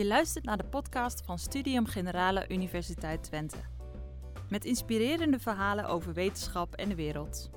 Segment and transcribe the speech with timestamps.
[0.00, 3.56] Je luistert naar de podcast van Studium Generale Universiteit Twente.
[4.48, 7.50] Met inspirerende verhalen over wetenschap en de wereld.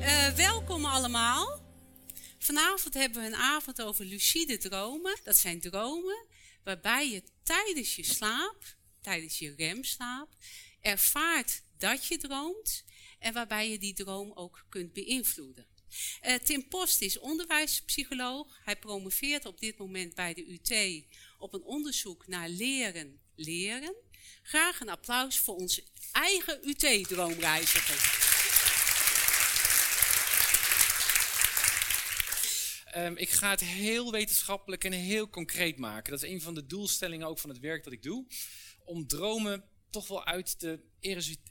[0.00, 1.60] Uh, welkom allemaal.
[2.38, 5.18] Vanavond hebben we een avond over lucide dromen.
[5.24, 6.24] Dat zijn dromen
[6.64, 10.28] waarbij je tijdens je slaap, tijdens je remslaap,
[10.80, 12.84] ervaart dat je droomt
[13.26, 15.66] en waarbij je die droom ook kunt beïnvloeden.
[16.26, 18.60] Uh, Tim Post is onderwijspsycholoog.
[18.64, 21.04] Hij promoveert op dit moment bij de UT
[21.38, 23.94] op een onderzoek naar leren leren.
[24.42, 28.24] Graag een applaus voor onze eigen UT-droomreiziger.
[32.96, 36.10] Um, ik ga het heel wetenschappelijk en heel concreet maken.
[36.10, 38.26] Dat is een van de doelstellingen ook van het werk dat ik doe.
[38.84, 40.80] Om dromen toch wel uit de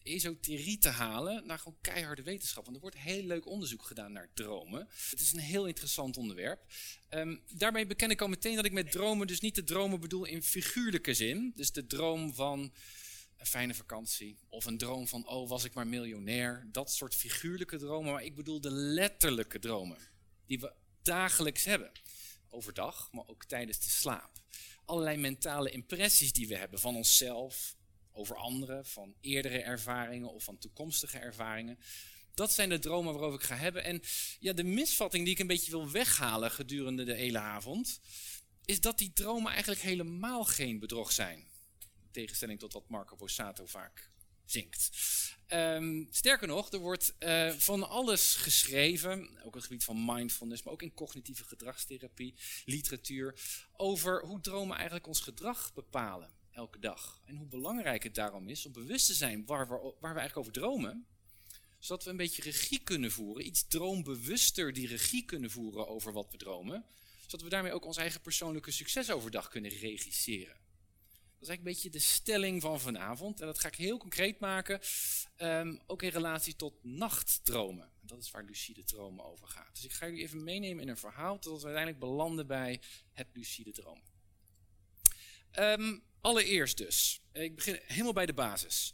[0.04, 2.64] esoterie te halen naar gewoon keiharde wetenschap.
[2.64, 4.88] Want er wordt heel leuk onderzoek gedaan naar dromen.
[5.10, 6.66] Het is een heel interessant onderwerp.
[7.10, 10.26] Um, daarmee beken ik al meteen dat ik met dromen dus niet de dromen bedoel
[10.26, 11.52] in figuurlijke zin.
[11.56, 12.74] Dus de droom van
[13.38, 14.38] een fijne vakantie.
[14.50, 16.68] Of een droom van, oh was ik maar miljonair.
[16.72, 18.14] Dat soort figuurlijke dromen.
[18.14, 19.98] Maar ik bedoel de letterlijke dromen.
[20.46, 21.92] Die we dagelijks hebben.
[22.50, 24.32] Overdag, maar ook tijdens de slaap.
[24.86, 27.76] Allerlei mentale impressies die we hebben van onszelf,
[28.16, 31.80] over anderen, van eerdere ervaringen of van toekomstige ervaringen.
[32.34, 33.84] Dat zijn de dromen waarover ik ga hebben.
[33.84, 34.02] En
[34.40, 38.00] ja, de misvatting die ik een beetje wil weghalen gedurende de hele avond,
[38.66, 41.38] is dat die dromen eigenlijk helemaal geen bedrog zijn.
[41.38, 44.10] In tegenstelling tot wat Marco Borsato vaak
[44.46, 44.90] zingt.
[45.48, 50.64] Um, sterker nog, er wordt uh, van alles geschreven, ook op het gebied van mindfulness,
[50.64, 53.40] maar ook in cognitieve gedragstherapie, literatuur,
[53.74, 57.22] over hoe dromen eigenlijk ons gedrag bepalen elke dag.
[57.26, 60.38] En hoe belangrijk het daarom is om bewust te zijn waar we, waar we eigenlijk
[60.38, 61.08] over dromen,
[61.80, 66.32] zodat we een beetje regie kunnen voeren, iets droombewuster die regie kunnen voeren over wat
[66.32, 66.86] we dromen,
[67.22, 70.64] zodat we daarmee ook ons eigen persoonlijke succes overdag kunnen regisseren.
[71.38, 73.40] Dat is eigenlijk een beetje de stelling van vanavond.
[73.42, 74.80] En dat ga ik heel concreet maken.
[75.38, 77.92] Um, ook in relatie tot nachtdromen.
[78.02, 79.74] Dat is waar lucide dromen over gaat.
[79.74, 81.40] Dus ik ga jullie even meenemen in een verhaal.
[81.40, 82.82] Tot we uiteindelijk belanden bij
[83.12, 84.14] het lucide dromen.
[85.60, 87.22] Um, allereerst dus.
[87.34, 88.94] Ik begin helemaal bij de basis.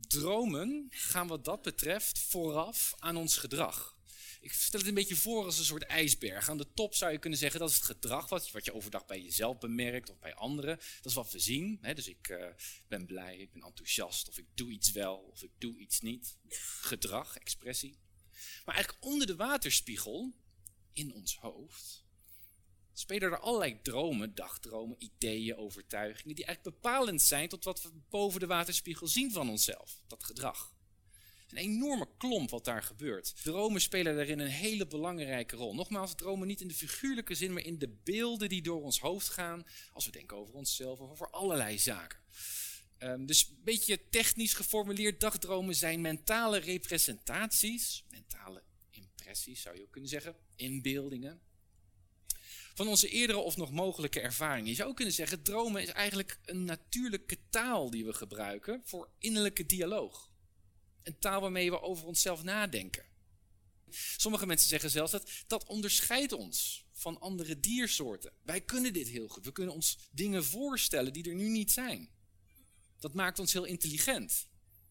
[0.00, 3.98] Dromen gaan wat dat betreft vooraf aan ons gedrag.
[4.40, 6.48] Ik stel het een beetje voor als een soort ijsberg.
[6.48, 9.20] Aan de top zou je kunnen zeggen dat is het gedrag wat, je overdag bij
[9.20, 10.76] jezelf bemerkt of bij anderen.
[10.76, 11.78] Dat is wat we zien.
[11.80, 11.94] Hè?
[11.94, 12.46] Dus ik uh,
[12.88, 16.36] ben blij, ik ben enthousiast of ik doe iets wel of ik doe iets niet.
[16.80, 17.98] Gedrag, expressie.
[18.64, 20.34] Maar eigenlijk onder de waterspiegel,
[20.92, 21.99] in ons hoofd,
[22.92, 28.40] spelen er allerlei dromen, dagdromen, ideeën, overtuigingen, die eigenlijk bepalend zijn tot wat we boven
[28.40, 30.72] de waterspiegel zien van onszelf, dat gedrag
[31.50, 33.42] een enorme klomp wat daar gebeurt.
[33.42, 35.74] Dromen spelen daarin een hele belangrijke rol.
[35.74, 39.28] Nogmaals, dromen niet in de figuurlijke zin, maar in de beelden die door ons hoofd
[39.28, 42.18] gaan als we denken over onszelf of over allerlei zaken.
[42.98, 49.90] Um, dus een beetje technisch geformuleerd, dagdromen zijn mentale representaties, mentale impressies zou je ook
[49.90, 51.40] kunnen zeggen, inbeeldingen.
[52.74, 54.70] Van onze eerdere of nog mogelijke ervaringen.
[54.70, 59.66] Je zou kunnen zeggen, dromen is eigenlijk een natuurlijke taal die we gebruiken voor innerlijke
[59.66, 60.30] dialoog.
[61.02, 63.04] Een taal waarmee we over onszelf nadenken.
[64.16, 68.32] Sommige mensen zeggen zelfs dat dat onderscheidt ons van andere diersoorten.
[68.42, 69.44] Wij kunnen dit heel goed.
[69.44, 72.10] We kunnen ons dingen voorstellen die er nu niet zijn.
[72.98, 74.46] Dat maakt ons heel intelligent.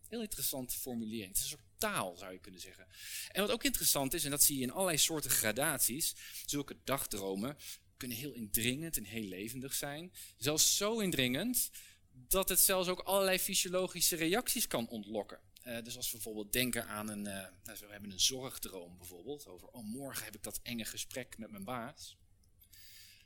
[0.08, 1.28] Heel interessante formulering.
[1.28, 2.88] Het is een soort taal, zou je kunnen zeggen.
[3.32, 7.58] En wat ook interessant is, en dat zie je in allerlei soorten gradaties, zulke dagdromen
[7.98, 10.14] kunnen heel indringend en heel levendig zijn.
[10.38, 11.70] Zelfs zo indringend
[12.12, 15.40] dat het zelfs ook allerlei fysiologische reacties kan ontlokken.
[15.64, 19.48] Uh, dus als we bijvoorbeeld denken aan een, uh, nou, we hebben een zorgdroom bijvoorbeeld,
[19.48, 22.18] over oh, morgen heb ik dat enge gesprek met mijn baas,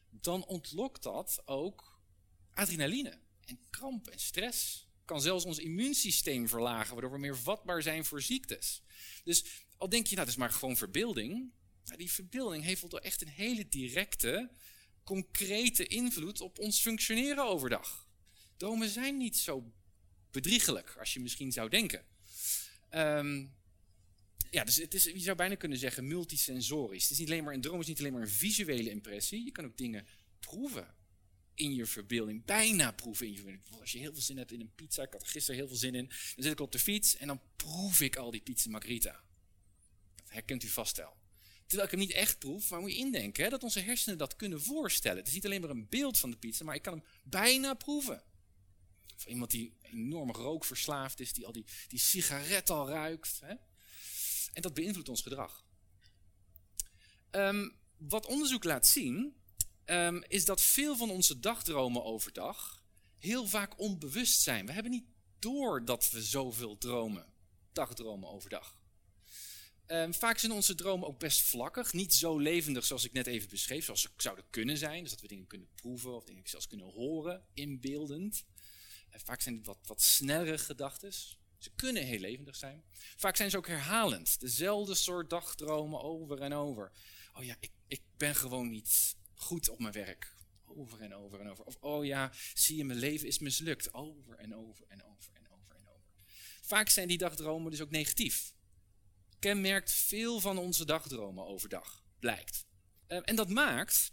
[0.10, 2.00] dan ontlokt dat ook
[2.54, 4.88] adrenaline en kramp en stress.
[5.06, 8.82] Kan zelfs ons immuunsysteem verlagen, waardoor we meer vatbaar zijn voor ziektes.
[9.24, 9.46] Dus
[9.78, 11.52] al denk je, nou, dat is maar gewoon verbeelding.
[11.86, 14.52] Nou, die verbeelding heeft wel echt een hele directe,
[15.04, 18.08] concrete invloed op ons functioneren overdag.
[18.58, 19.74] Dromen zijn niet zo
[20.32, 22.06] bedriegelijk als je misschien zou denken.
[22.92, 23.54] Um,
[24.50, 27.04] ja, dus het is, je zou bijna kunnen zeggen multisensorisch.
[27.04, 29.46] Het is niet alleen maar, een droom is niet alleen maar een visuele impressie.
[29.46, 30.08] Je kan ook dingen
[30.40, 30.96] proeven
[31.56, 32.46] in je verbeelding.
[32.46, 33.80] Bijna proeven in je verbeelding.
[33.80, 35.78] Als je heel veel zin hebt in een pizza, ik had er gisteren heel veel
[35.78, 36.08] zin in.
[36.08, 39.24] Dan zit ik op de fiets en dan proef ik al die pizza margherita.
[40.16, 41.22] Dat herkent u vast wel.
[41.66, 44.36] Terwijl ik hem niet echt proef, maar moet je indenken hè, dat onze hersenen dat
[44.36, 45.18] kunnen voorstellen.
[45.18, 47.74] Het is niet alleen maar een beeld van de pizza, maar ik kan hem bijna
[47.74, 48.24] proeven.
[49.16, 53.40] Of iemand die enorm rookverslaafd is, die al die, die sigaret al ruikt.
[53.40, 53.54] Hè?
[54.54, 55.66] En dat beïnvloedt ons gedrag.
[57.30, 59.36] Ehm, wat onderzoek laat zien,
[59.86, 62.84] ehm, is dat veel van onze dagdromen overdag
[63.24, 64.66] heel vaak onbewust zijn.
[64.66, 65.08] We hebben niet
[65.40, 67.34] door dat we zoveel dromen,
[67.72, 68.78] dagdromen overdag.
[69.86, 73.50] Ehm, vaak zijn onze dromen ook best vlakkig, niet zo levendig zoals ik net even
[73.50, 75.02] beschreef, zoals ze zouden kunnen zijn.
[75.02, 78.46] Dus dat we dingen kunnen proeven of dingen zelfs kunnen horen, inbeeldend.
[79.10, 81.14] En vaak zijn het wat, wat snellere gedachten.
[81.58, 82.84] Ze kunnen heel levendig zijn.
[83.16, 84.40] Vaak zijn ze ook herhalend.
[84.40, 86.92] Dezelfde soort dagdromen over en over.
[87.34, 90.36] Oh ja, ik, ik ben gewoon niet goed op mijn werk.
[90.66, 91.64] Over en over en over.
[91.64, 93.94] Of oh ja, zie je, mijn leven is mislukt.
[93.94, 96.12] Over en over en over en over en over.
[96.62, 98.54] Vaak zijn die dagdromen dus ook negatief.
[99.40, 102.66] Kenmerkt veel van onze dagdromen overdag, blijkt.
[103.08, 104.12] Ehm, en dat maakt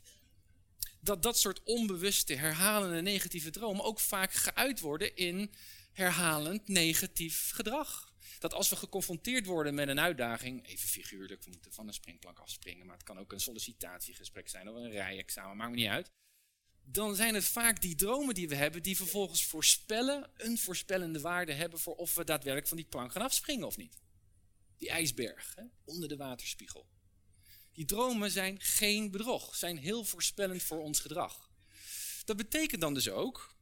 [1.00, 5.52] dat dat soort onbewuste, herhalende negatieve dromen ook vaak geuit worden in
[5.92, 8.09] herhalend negatief gedrag.
[8.40, 12.38] Dat als we geconfronteerd worden met een uitdaging, even figuurlijk, we moeten van een springplank
[12.38, 16.10] afspringen, maar het kan ook een sollicitatiegesprek zijn of een rijexamen, maakt niet uit.
[16.82, 21.52] Dan zijn het vaak die dromen die we hebben, die vervolgens voorspellen, een voorspellende waarde
[21.52, 24.00] hebben voor of we daadwerkelijk van die plank gaan afspringen of niet.
[24.76, 26.86] Die ijsberg, hè, onder de waterspiegel.
[27.72, 31.50] Die dromen zijn geen bedrog, zijn heel voorspellend voor ons gedrag.
[32.24, 33.54] Dat betekent dan dus ook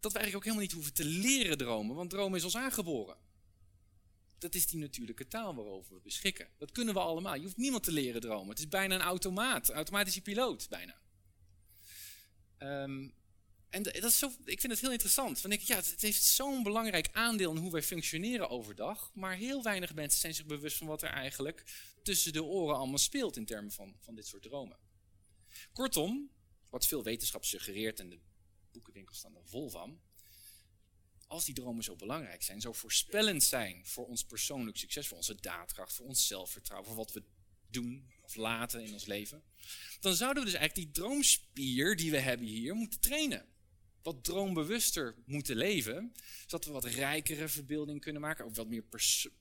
[0.00, 3.21] dat we eigenlijk ook helemaal niet hoeven te leren dromen, want dromen is ons aangeboren.
[4.42, 6.48] Dat is die natuurlijke taal waarover we beschikken.
[6.58, 7.34] Dat kunnen we allemaal.
[7.34, 8.48] Je hoeft niemand te leren dromen.
[8.48, 11.00] Het is bijna een automaat, een automatische piloot, bijna.
[12.58, 13.14] Um,
[13.70, 15.40] en dat is zo, ik vind het heel interessant.
[15.40, 19.10] Want ik, ja, het heeft zo'n belangrijk aandeel in hoe wij functioneren overdag.
[19.14, 21.64] Maar heel weinig mensen zijn zich bewust van wat er eigenlijk
[22.02, 24.78] tussen de oren allemaal speelt in termen van, van dit soort dromen.
[25.72, 26.30] Kortom,
[26.68, 28.20] wat veel wetenschap suggereert en de
[28.72, 30.00] boekenwinkels staan er vol van.
[31.32, 35.40] Als die dromen zo belangrijk zijn, zo voorspellend zijn voor ons persoonlijk succes, voor onze
[35.40, 37.22] daadkracht, voor ons zelfvertrouwen, voor wat we
[37.70, 39.42] doen of laten in ons leven,
[40.00, 43.46] dan zouden we dus eigenlijk die droomspier die we hebben hier moeten trainen
[44.02, 46.12] wat droombewuster moeten leven.
[46.40, 48.44] Zodat we wat rijkere verbeelding kunnen maken.
[48.44, 48.84] Ook wat meer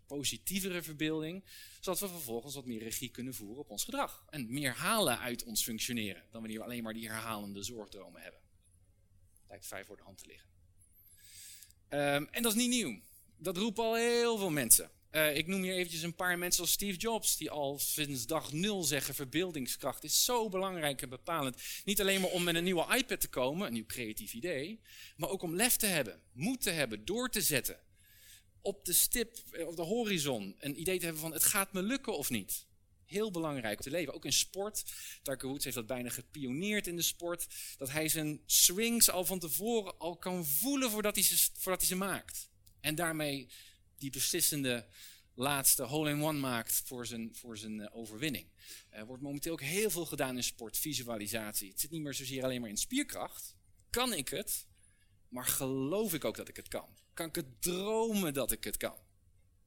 [0.05, 1.43] positievere verbeelding.
[1.79, 4.25] Zodat we vervolgens wat meer regie kunnen voeren op ons gedrag.
[4.29, 6.23] En meer halen uit ons functioneren.
[6.31, 8.41] Dan wanneer we alleen maar die herhalende zorgdromen hebben.
[9.47, 10.50] Lijkt vrij voor de hand te liggen.
[11.93, 12.99] Um, en dat is niet nieuw.
[13.37, 14.91] Dat roepen al heel veel mensen.
[15.11, 18.51] Uh, ik noem hier eventjes een paar mensen als Steve Jobs, die al sinds dag
[18.51, 21.61] nul zeggen: verbeeldingskracht is zo belangrijk en bepalend.
[21.85, 24.79] Niet alleen maar om met een nieuwe iPad te komen, een nieuw creatief idee,
[25.15, 27.79] maar ook om lef te hebben, moed te hebben, door te zetten.
[28.61, 31.81] Op de stip, eh, op de horizon, een idee te hebben van: het gaat me
[31.81, 32.65] lukken of niet.
[33.11, 34.13] Heel belangrijk te leven.
[34.13, 34.83] Ook in sport.
[35.21, 37.47] Tiger Woods heeft dat bijna gepioneerd in de sport.
[37.77, 41.89] Dat hij zijn swings al van tevoren al kan voelen voordat hij ze, voordat hij
[41.89, 42.49] ze maakt.
[42.79, 43.49] En daarmee
[43.97, 44.87] die beslissende
[45.33, 48.47] laatste hole-in-one maakt voor zijn, voor zijn eh, overwinning.
[48.89, 51.69] Er wordt momenteel ook heel veel gedaan in sport, visualisatie.
[51.69, 53.55] Het zit niet meer zozeer alleen maar in spierkracht.
[53.89, 54.67] Kan ik het,
[55.27, 56.97] maar geloof ik ook dat ik het kan?
[57.13, 58.97] Kan ik het dromen dat ik het kan?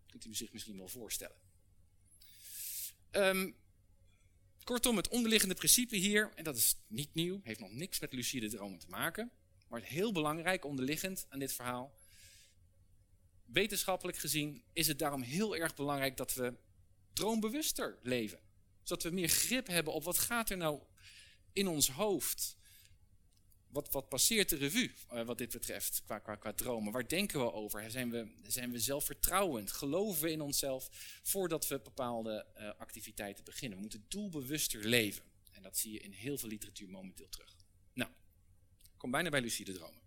[0.06, 1.43] Kunt u zich misschien wel voorstellen.
[3.16, 3.56] Um,
[4.64, 8.48] kortom, het onderliggende principe hier, en dat is niet nieuw, heeft nog niks met lucide
[8.48, 9.30] dromen te maken,
[9.68, 11.94] maar heel belangrijk onderliggend aan dit verhaal,
[13.44, 16.54] wetenschappelijk gezien is het daarom heel erg belangrijk dat we
[17.12, 18.38] droombewuster leven.
[18.82, 20.82] Zodat we meer grip hebben op wat gaat er nou
[21.52, 22.56] in ons hoofd.
[23.74, 26.92] Wat, wat passeert de revue uh, wat dit betreft qua, qua, qua dromen?
[26.92, 27.90] Waar denken we over?
[27.90, 29.72] Zijn we, zijn we zelfvertrouwend?
[29.72, 30.88] Geloven we in onszelf
[31.22, 33.76] voordat we bepaalde uh, activiteiten beginnen?
[33.76, 35.22] We moeten doelbewuster leven.
[35.52, 37.56] En dat zie je in heel veel literatuur momenteel terug.
[37.92, 38.10] Nou,
[38.82, 40.02] ik kom bijna bij lucide dromen.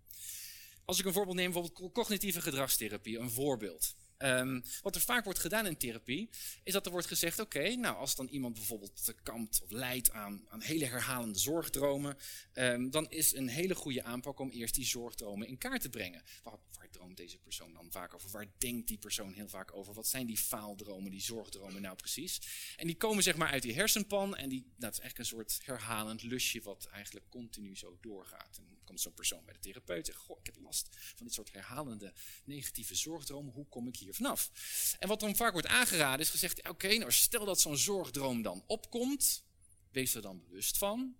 [0.85, 3.95] Als ik een voorbeeld neem, bijvoorbeeld cognitieve gedragstherapie, een voorbeeld.
[4.17, 6.29] Um, wat er vaak wordt gedaan in therapie,
[6.63, 10.45] is dat er wordt gezegd: oké, nou als dan iemand bijvoorbeeld kampt of lijdt aan,
[10.49, 12.17] aan hele herhalende zorgdromen,
[12.53, 16.23] um, dan is een hele goede aanpak om eerst die zorgdromen in kaart te brengen.
[16.43, 16.59] Waar,
[16.91, 18.29] droomt deze persoon dan vaak over?
[18.29, 19.93] Waar denkt die persoon heel vaak over?
[19.93, 22.41] Wat zijn die faaldromen, die zorgdromen nou precies?
[22.75, 25.59] En die komen zeg maar uit die hersenpan en die, dat is eigenlijk een soort
[25.63, 28.59] herhalend lusje wat eigenlijk continu zo doorgaat.
[28.87, 32.13] Komt zo'n persoon bij de therapeut en Goh, ik heb last van dit soort herhalende
[32.43, 33.53] negatieve zorgdromen.
[33.53, 34.51] Hoe kom ik hier vanaf.
[34.99, 38.63] En wat dan vaak wordt aangeraden is gezegd, oké, nou stel dat zo'n zorgdroom dan
[38.67, 39.43] opkomt,
[39.91, 41.15] wees er dan bewust van.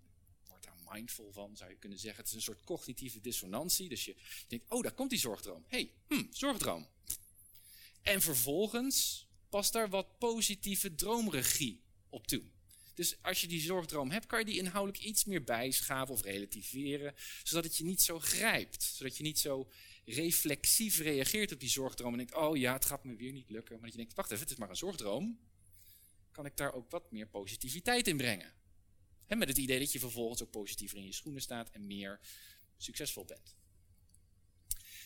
[0.46, 2.20] Word daar mindful van, zou je kunnen zeggen.
[2.20, 3.88] Het is een soort cognitieve dissonantie.
[3.88, 4.16] Dus je
[4.48, 5.64] denkt, oh, daar komt die zorgdroom.
[5.66, 6.88] hey, hm, zorgdroom.
[8.02, 12.42] En vervolgens pas daar wat positieve droomregie op toe.
[12.98, 17.14] Dus als je die zorgdroom hebt, kan je die inhoudelijk iets meer bijschaven of relativeren,
[17.42, 18.82] zodat het je niet zo grijpt.
[18.82, 19.70] Zodat je niet zo
[20.04, 23.80] reflexief reageert op die zorgdroom en denkt, oh ja, het gaat me weer niet lukken.
[23.80, 25.38] Maar je denkt, wacht even, het is maar een zorgdroom.
[26.30, 28.52] Kan ik daar ook wat meer positiviteit in brengen?
[29.26, 32.20] En met het idee dat je vervolgens ook positiever in je schoenen staat en meer
[32.76, 33.56] succesvol bent.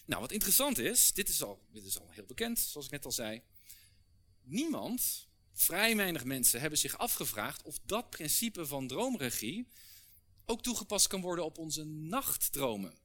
[0.05, 3.05] Nou, wat interessant is, dit is al, dit is al heel bekend, zoals ik net
[3.05, 3.43] al zei.
[4.43, 9.69] Niemand, vrij weinig mensen, hebben zich afgevraagd of dat principe van droomregie
[10.47, 12.99] ook toegepast kan worden op onze nachtdromen.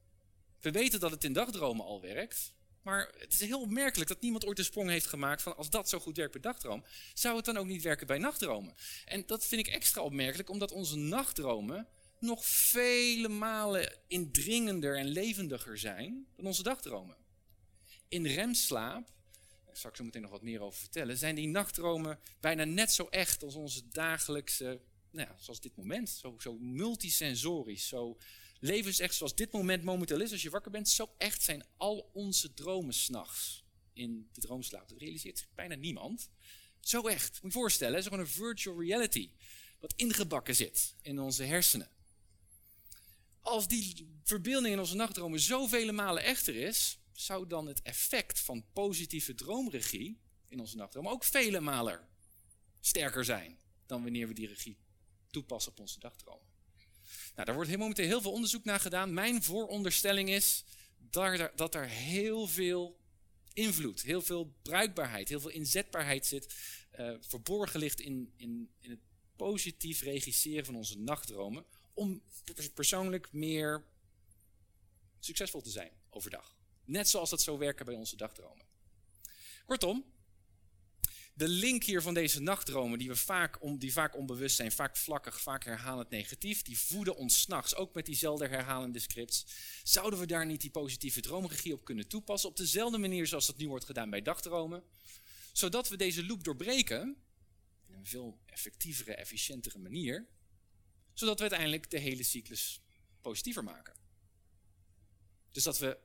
[0.60, 2.52] We weten dat het in dagdromen al werkt,
[2.82, 5.88] maar het is heel opmerkelijk dat niemand ooit de sprong heeft gemaakt van als dat
[5.88, 8.74] zo goed werkt bij dagdroom, zou het dan ook niet werken bij nachtdromen?
[9.04, 11.88] En dat vind ik extra opmerkelijk, omdat onze nachtdromen
[12.20, 17.16] nog vele malen indringender en levendiger zijn dan onze dagdromen.
[18.08, 19.10] In remslaap,
[19.84, 23.42] ik zo meteen nog wat meer over vertellen, zijn die nachtdromen bijna net zo echt
[23.42, 24.80] als onze dagelijkse,
[25.10, 28.18] nou ja, zoals dit moment, zo, zo multisensorisch, zo
[28.60, 32.54] levensecht zoals dit moment momenteel is, als je wakker bent, zo echt zijn al onze
[32.54, 34.88] dromen s'nachts in de droomslaap.
[34.88, 36.30] Dat realiseert zich bijna niemand.
[36.80, 37.28] Zo echt.
[37.30, 39.30] Moet je je voorstellen, het is gewoon een virtual reality.
[39.80, 41.90] Wat ingebakken zit in onze hersenen.
[43.40, 48.64] Als die verbeelding in onze nachtdromen zoveel malen echter is, zou dan het effect van
[48.72, 52.08] positieve droomregie in onze nachtdromen ook vele malen
[52.80, 54.78] sterker zijn dan wanneer we die regie
[55.30, 56.46] toepassen op onze dagdromen.
[57.34, 59.14] Nou, daar wordt momenteel heel veel onderzoek naar gedaan.
[59.14, 60.64] Mijn vooronderstelling is
[61.54, 63.00] dat, er heel veel
[63.52, 66.54] invloed, heel veel bruikbaarheid, heel veel inzetbaarheid zit,
[66.98, 69.00] uh, verborgen ligt in, in, in het
[69.36, 72.22] positief regisseren van onze nachtdromen, om
[72.74, 73.84] persoonlijk meer
[75.18, 76.57] succesvol te zijn overdag.
[76.88, 78.66] Net zoals dat zo werken bij onze dagdromen.
[79.66, 80.04] Kortom,
[81.34, 84.96] de link hier van deze nachtdromen, die, we vaak, om, die vaak onbewust zijn, vaak
[84.96, 89.46] vlakkig, vaak herhalend negatief, die voeden ons s'nachts, ook met diezelfde herhalende scripts.
[89.82, 93.56] Zouden we daar niet die positieve droomregie op kunnen toepassen, op dezelfde manier zoals dat
[93.56, 94.82] nu wordt gedaan bij dagdromen,
[95.52, 97.16] zodat we deze loop doorbreken,
[97.86, 100.28] in een veel effectievere, efficiëntere manier,
[101.12, 102.80] zodat we uiteindelijk de hele cyclus
[103.20, 103.94] positiever maken.
[105.50, 105.98] Dus dat we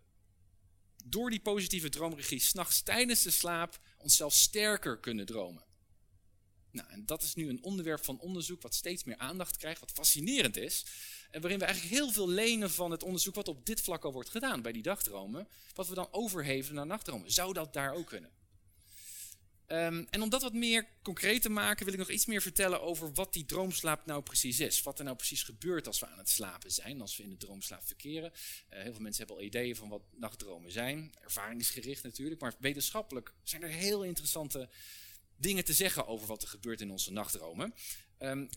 [1.04, 5.64] door die positieve droomregie s'nachts tijdens de slaap onszelf sterker kunnen dromen.
[6.72, 9.92] Nou, en dat is nu een onderwerp van onderzoek wat steeds meer aandacht krijgt, wat
[9.92, 10.86] fascinerend is.
[11.32, 14.12] En waarin we eigenlijk heel veel lenen van het onderzoek wat op dit vlak al
[14.12, 17.32] wordt gedaan bij die dagdromen, wat we dan overheven naar nachtdromen.
[17.32, 18.32] Zou dat daar ook kunnen?
[19.68, 22.82] Um, en om dat wat meer concreet te maken, wil ik nog iets meer vertellen
[22.82, 24.82] over wat die droomslaap nou precies is.
[24.82, 27.38] Wat er nou precies gebeurt als we aan het slapen zijn, als we in de
[27.38, 28.32] droomslaap verkeren.
[28.34, 31.14] Uh, heel veel mensen hebben al ideeën van wat nachtdromen zijn.
[31.22, 34.70] Ervaringsgericht natuurlijk, maar wetenschappelijk zijn er heel interessante
[35.36, 37.74] dingen te zeggen over wat er gebeurt in onze nachtdromen.
[38.20, 38.50] Um,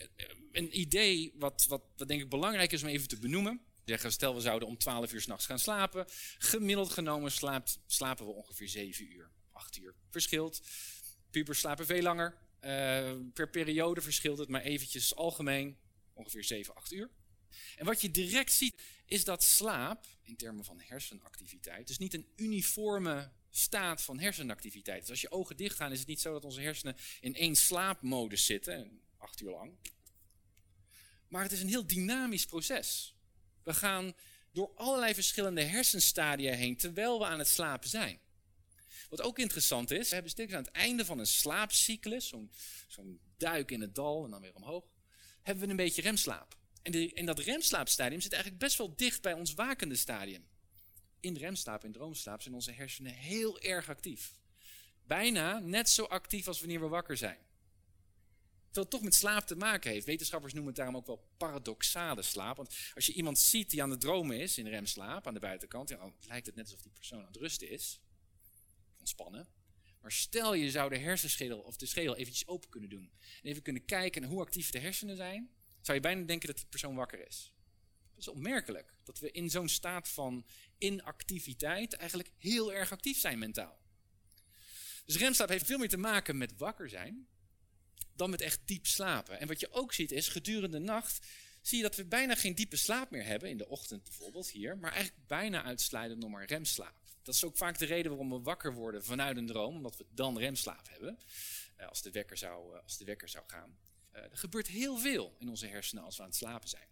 [0.52, 3.60] een idee wat, wat, wat denk ik belangrijk is om even te benoemen.
[4.06, 6.06] Stel we zouden om 12 uur s'nachts gaan slapen.
[6.38, 9.94] Gemiddeld genomen slaapt, slapen we ongeveer 7 uur, 8 uur.
[10.10, 10.60] Verschilt.
[11.36, 12.34] Pubers slapen veel langer.
[12.60, 15.76] Uh, per periode verschilt het maar eventjes algemeen
[16.12, 17.10] ongeveer 7, 8 uur.
[17.76, 22.28] En wat je direct ziet is dat slaap, in termen van hersenactiviteit, dus niet een
[22.36, 25.00] uniforme staat van hersenactiviteit.
[25.00, 27.56] Dus als je ogen dicht gaan is het niet zo dat onze hersenen in één
[27.56, 29.72] slaapmodus zitten, acht uur lang.
[31.28, 33.14] Maar het is een heel dynamisch proces.
[33.62, 34.12] We gaan
[34.52, 38.20] door allerlei verschillende hersenstadia heen terwijl we aan het slapen zijn.
[39.08, 42.32] Wat ook interessant is, we hebben steeds aan het einde van een slaapcyclus,
[42.88, 44.84] zo'n duik in het dal en dan weer omhoog,
[45.42, 46.56] hebben we een beetje remslaap.
[46.82, 50.46] En, de, en dat remslaapstadium zit eigenlijk best wel dicht bij ons wakende stadium.
[51.20, 54.38] In remslaap en droomslaap zijn onze hersenen heel erg actief.
[55.06, 57.38] Bijna net zo actief als wanneer we wakker zijn.
[58.66, 60.06] Terwijl toch met slaap te maken heeft.
[60.06, 62.56] Wetenschappers noemen het daarom ook wel paradoxale slaap.
[62.56, 65.88] Want als je iemand ziet die aan het dromen is in remslaap aan de buitenkant,
[65.88, 68.00] dan lijkt het net alsof die persoon aan het rusten is
[69.06, 69.48] ontspannen.
[70.00, 73.10] Maar stel je zou de hersenschedel of de schedel eventjes open kunnen doen.
[73.42, 75.50] En even kunnen kijken naar hoe actief de hersenen zijn.
[75.80, 77.52] Zou je bijna denken dat die persoon wakker is.
[78.10, 78.94] Dat is opmerkelijk.
[79.04, 80.46] Dat we in zo'n staat van
[80.78, 83.78] inactiviteit eigenlijk heel erg actief zijn mentaal.
[85.04, 87.28] Dus remslaap heeft veel meer te maken met wakker zijn
[88.14, 89.40] dan met echt diep slapen.
[89.40, 91.26] En wat je ook ziet is, gedurende de nacht
[91.62, 94.78] zie je dat we bijna geen diepe slaap meer hebben, in de ochtend bijvoorbeeld hier,
[94.78, 97.05] maar eigenlijk bijna uitsluitend nog maar remslaap.
[97.26, 100.06] Dat is ook vaak de reden waarom we wakker worden vanuit een droom, omdat we
[100.10, 101.18] dan remslaap hebben,
[101.76, 103.78] eh, als, de wekker zou, eh, als de wekker zou gaan.
[104.10, 106.88] Eh, er gebeurt heel veel in onze hersenen als we aan het slapen zijn.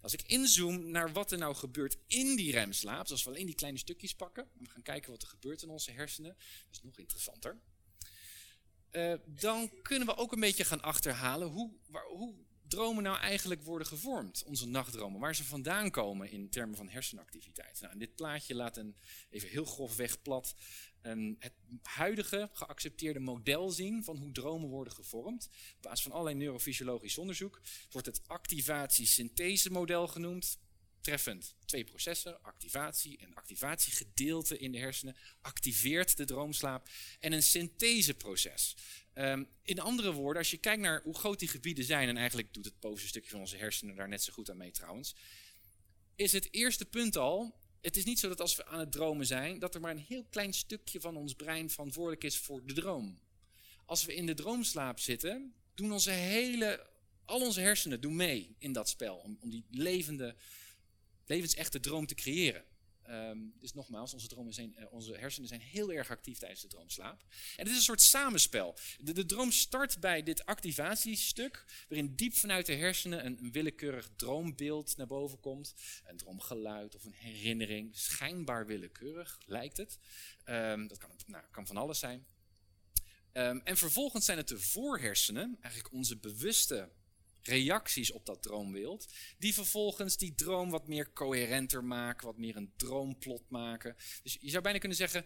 [0.00, 3.46] Als ik inzoom naar wat er nou gebeurt in die remslaap, dus als we alleen
[3.46, 6.76] die kleine stukjes pakken, en we gaan kijken wat er gebeurt in onze hersenen, dat
[6.76, 7.58] is nog interessanter.
[9.26, 12.34] dan kunnen we ook een beetje gaan achterhalen hoe, waar, hoe
[12.70, 17.80] dromen nou eigenlijk worden gevormd, onze nachtdromen, waar ze vandaan komen in termen van hersenactiviteit.
[17.80, 18.96] Nou, dit plaatje laat een,
[19.30, 20.54] even heel grofweg plat,
[21.02, 25.48] een, het huidige geaccepteerde model zien van hoe dromen worden gevormd.
[25.76, 27.60] Op basis van allerlei neurofysiologisch onderzoek
[27.90, 30.58] wordt het activatie-synthese-model genoemd.
[31.00, 36.88] Treffend twee processen, activatie en activatiegedeelte in de hersenen, activeert de droomslaap
[37.20, 38.76] en een syntheseproces.
[39.14, 42.54] Um, in andere woorden, als je kijkt naar hoe groot die gebieden zijn, en eigenlijk
[42.54, 45.14] doet het bovenste stukje van onze hersenen daar net zo goed aan mee trouwens,
[46.14, 49.26] is het eerste punt al, het is niet zo dat als we aan het dromen
[49.26, 52.72] zijn, dat er maar een heel klein stukje van ons brein verantwoordelijk is voor de
[52.72, 53.20] droom.
[53.84, 56.86] Als we in de droomslaap zitten, doen onze hele,
[57.24, 60.36] al onze hersenen doen mee in dat spel, om, om die levende,
[61.30, 62.64] levensechte droom te creëren.
[63.10, 66.68] Um, dus nogmaals, onze, dromen zijn, uh, onze hersenen zijn heel erg actief tijdens de
[66.68, 67.20] droomslaap.
[67.30, 68.76] En het is een soort samenspel.
[68.98, 75.06] De, droom start bij dit activatiestuk, waarin diep vanuit de hersenen een, willekeurig droombeeld naar
[75.06, 75.74] boven komt.
[76.04, 79.98] Een droomgeluid of een herinnering, schijnbaar willekeurig lijkt het.
[80.44, 82.26] Um, dat kan, nou, kan van alles zijn.
[83.32, 86.88] Um, en vervolgens zijn het de voorhersenen, eigenlijk onze bewuste
[87.42, 89.06] reacties op dat droombeeld,
[89.38, 93.96] die vervolgens die droom wat meer coherenter maken, wat meer een droomplot maken.
[94.22, 95.24] Dus je zou bijna kunnen zeggen,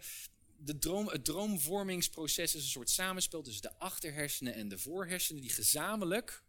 [0.57, 5.51] de droom, het droomvormingsproces is een soort samenspel tussen de achterhersenen en de voorhersenen, die
[5.51, 6.43] gezamenlijk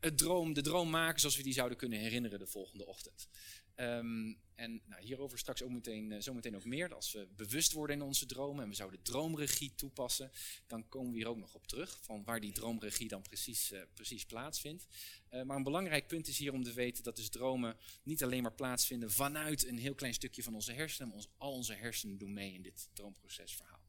[0.00, 3.28] het droom, de droom maken zoals we die zouden kunnen herinneren de volgende ochtend.
[3.76, 6.94] Um, en nou, hierover straks ook meteen, uh, zometeen ook meer.
[6.94, 10.30] Als we bewust worden in onze dromen en we zouden droomregie toepassen,
[10.66, 11.98] dan komen we hier ook nog op terug.
[12.02, 14.86] Van waar die droomregie dan precies, uh, precies plaatsvindt.
[15.30, 18.42] Uh, maar een belangrijk punt is hier om te weten dat dus dromen niet alleen
[18.42, 22.18] maar plaatsvinden vanuit een heel klein stukje van onze hersenen, maar ons, al onze hersenen
[22.18, 23.82] doen mee in dit droomprocesverhaal.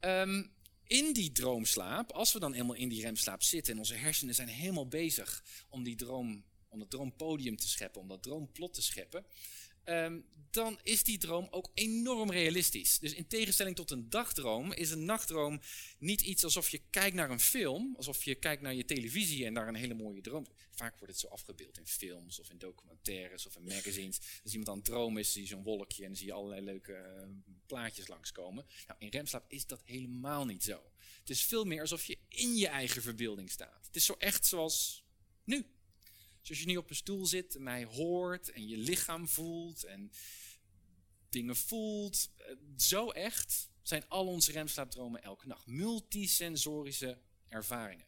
[0.00, 0.54] Um,
[0.86, 4.48] in die droomslaap, als we dan eenmaal in die remslaap zitten en onze hersenen zijn
[4.48, 6.44] helemaal bezig om die droom
[6.76, 9.26] om dat droompodium te scheppen, om dat droomplot te scheppen,
[9.84, 12.98] um, dan is die droom ook enorm realistisch.
[12.98, 15.60] Dus in tegenstelling tot een dagdroom is een nachtdroom
[15.98, 19.54] niet iets alsof je kijkt naar een film, alsof je kijkt naar je televisie en
[19.54, 20.46] daar een hele mooie droom.
[20.70, 24.20] Vaak wordt het zo afgebeeld in films of in documentaires of in magazines.
[24.42, 26.92] Als iemand aan het dromen is, zie je zo'n wolkje en zie je allerlei leuke
[26.92, 28.66] uh, plaatjes langskomen.
[28.86, 30.82] Nou, in remslaap is dat helemaal niet zo.
[31.20, 33.86] Het is veel meer alsof je in je eigen verbeelding staat.
[33.86, 35.04] Het is zo echt zoals
[35.44, 35.66] nu.
[36.46, 39.84] Dus als je nu op een stoel zit en mij hoort en je lichaam voelt
[39.84, 40.12] en
[41.28, 45.66] dingen voelt, eh, zo echt zijn al onze remslaapdromen elke nacht.
[45.66, 48.06] Multisensorische ervaringen.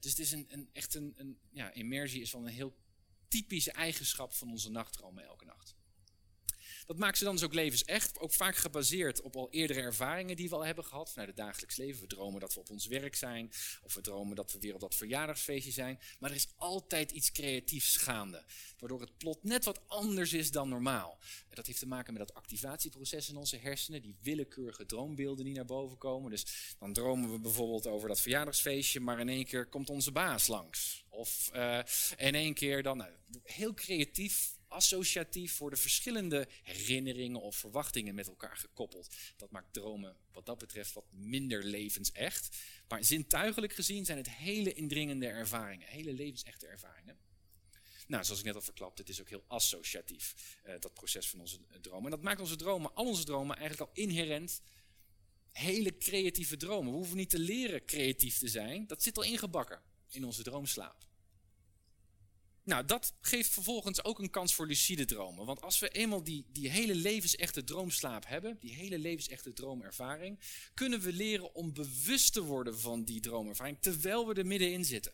[0.00, 2.76] Dus het is een, een echt een, een ja, immersie is van een heel
[3.28, 5.76] typische eigenschap van onze nachtdromen elke nacht.
[6.88, 10.48] Dat maakt ze dan dus ook levensecht, ook vaak gebaseerd op al eerdere ervaringen die
[10.48, 12.00] we al hebben gehad vanuit het dagelijks leven.
[12.00, 13.50] We dromen dat we op ons werk zijn,
[13.82, 16.00] of we dromen dat we weer op dat verjaardagsfeestje zijn.
[16.18, 18.44] Maar er is altijd iets creatiefs gaande,
[18.78, 21.18] waardoor het plot net wat anders is dan normaal.
[21.48, 25.54] En dat heeft te maken met dat activatieproces in onze hersenen, die willekeurige droombeelden die
[25.54, 26.30] naar boven komen.
[26.30, 30.46] Dus dan dromen we bijvoorbeeld over dat verjaardagsfeestje, maar in één keer komt onze baas
[30.46, 31.04] langs.
[31.08, 31.78] Of uh,
[32.16, 33.10] in één keer dan, nou,
[33.42, 39.14] heel creatief associatief worden verschillende herinneringen of verwachtingen met elkaar gekoppeld.
[39.36, 42.56] Dat maakt dromen wat dat betreft wat minder levensecht.
[42.88, 47.18] Maar zintuigelijk gezien zijn het hele indringende ervaringen, hele levensechte ervaringen.
[48.06, 51.40] Nou, zoals ik net al verklapt, het is ook heel associatief, uh, dat proces van
[51.40, 52.04] onze dromen.
[52.04, 54.60] En dat maakt onze dromen, al onze dromen, eigenlijk al inherent
[55.52, 56.92] hele creatieve dromen.
[56.92, 61.07] We hoeven niet te leren creatief te zijn, dat zit al ingebakken in onze droomslaap.
[62.68, 65.46] Nou, dat geeft vervolgens ook een kans voor lucide dromen.
[65.46, 70.40] Want als we eenmaal die, die hele levensechte droomslaap hebben, die hele levensechte droomervaring,
[70.74, 75.12] kunnen we leren om bewust te worden van die droomervaring terwijl we er middenin zitten.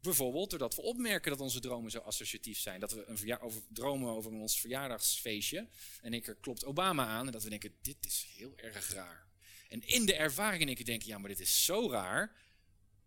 [0.00, 2.80] Bijvoorbeeld doordat we opmerken dat onze dromen zo associatief zijn.
[2.80, 5.68] Dat we een over, dromen over ons verjaardagsfeestje.
[6.00, 7.26] En ik er klopt Obama aan.
[7.26, 9.26] En dat we denken, dit is heel erg raar.
[9.68, 12.36] En in de ervaring in keer denken, ja, maar dit is zo raar.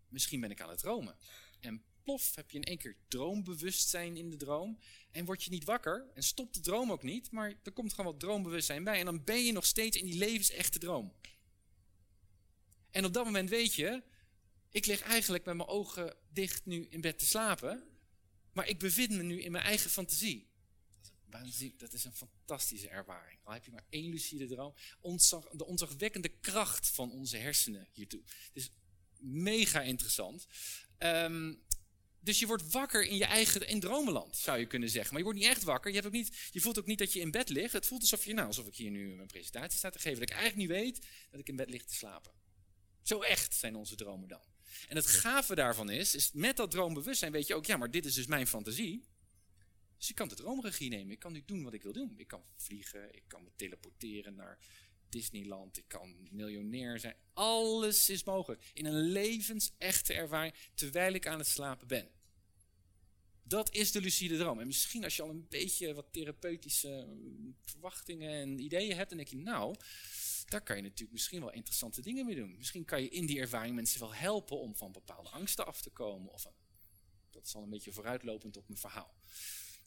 [0.08, 1.16] Misschien ben ik aan het dromen.
[1.60, 4.78] En plof, heb je in één keer droombewustzijn in de droom.
[5.10, 8.10] En word je niet wakker en stopt de droom ook niet, maar er komt gewoon
[8.10, 8.98] wat droombewustzijn bij.
[8.98, 11.12] En dan ben je nog steeds in die levensechte droom.
[12.90, 14.02] En op dat moment weet je,
[14.70, 17.84] ik lig eigenlijk met mijn ogen dicht nu in bed te slapen,
[18.52, 20.52] maar ik bevind me nu in mijn eigen fantasie.
[21.76, 23.38] Dat is een fantastische ervaring.
[23.42, 24.74] Al heb je maar één lucide droom.
[25.00, 28.22] Ontzag, de ontzagwekkende kracht van onze hersenen hiertoe.
[28.24, 28.70] Het is
[29.18, 30.46] mega interessant.
[30.98, 31.62] Um,
[32.24, 35.10] dus je wordt wakker in je eigen in dromenland, zou je kunnen zeggen.
[35.10, 35.90] Maar je wordt niet echt wakker.
[35.90, 37.72] Je, hebt ook niet, je voelt ook niet dat je in bed ligt.
[37.72, 40.20] Het voelt alsof je, nou, alsof ik hier nu mijn presentatie sta te geven.
[40.20, 42.32] Dat ik eigenlijk niet weet dat ik in bed lig te slapen.
[43.02, 44.42] Zo echt zijn onze dromen dan.
[44.88, 48.04] En het gave daarvan is, is met dat droombewustzijn weet je ook, ja, maar dit
[48.04, 49.04] is dus mijn fantasie.
[49.98, 51.12] Dus ik kan de droomregie nemen.
[51.12, 52.14] Ik kan nu doen wat ik wil doen.
[52.16, 54.58] Ik kan vliegen, ik kan me teleporteren naar
[55.14, 57.16] Disneyland, ik kan miljonair zijn.
[57.32, 58.70] Alles is mogelijk.
[58.72, 62.08] In een levensechte ervaring terwijl ik aan het slapen ben.
[63.42, 64.60] Dat is de lucide droom.
[64.60, 69.18] En misschien als je al een beetje wat therapeutische mm, verwachtingen en ideeën hebt, dan
[69.18, 69.76] denk je, nou,
[70.48, 72.56] daar kan je natuurlijk misschien wel interessante dingen mee doen.
[72.56, 75.90] Misschien kan je in die ervaring mensen wel helpen om van bepaalde angsten af te
[75.90, 76.32] komen.
[76.32, 76.46] Of,
[77.30, 79.14] dat is al een beetje vooruitlopend op mijn verhaal.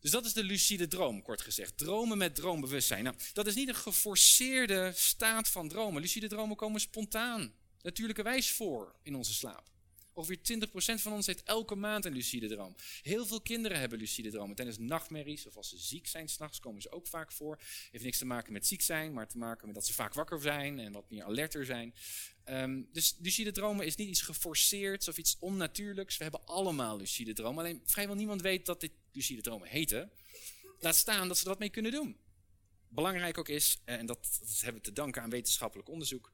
[0.08, 1.78] Dus dat is de lucide droom, kort gezegd.
[1.78, 3.04] Dromen met droombewustzijn.
[3.04, 6.02] Nou, dat is niet een geforceerde staat van dromen.
[6.02, 9.63] Lucide dromen komen spontaan, natuurlijke wijs voor in onze slaap.
[10.17, 12.75] Ongeveer 20% van ons heeft elke maand een lucide droom.
[13.01, 16.82] Heel veel kinderen hebben lucide dromen tijdens nachtmerries of als ze ziek zijn s'nachts komen
[16.82, 17.60] ze ook vaak voor.
[17.91, 20.41] Heeft niks te maken met ziek zijn, maar te maken met dat ze vaak wakker
[20.41, 21.93] zijn en wat meer alerter zijn.
[22.45, 26.17] Um, dus lucide dromen is niet iets geforceerds of iets onnatuurlijks.
[26.17, 27.60] We hebben allemaal lucide dromen.
[27.63, 30.12] Alleen vrijwel niemand weet dat dit lucide dromen heten.
[30.80, 32.17] Laat staan dat ze er wat mee kunnen doen.
[32.88, 36.32] Belangrijk ook is, en dat, dat hebben we te danken aan wetenschappelijk onderzoek,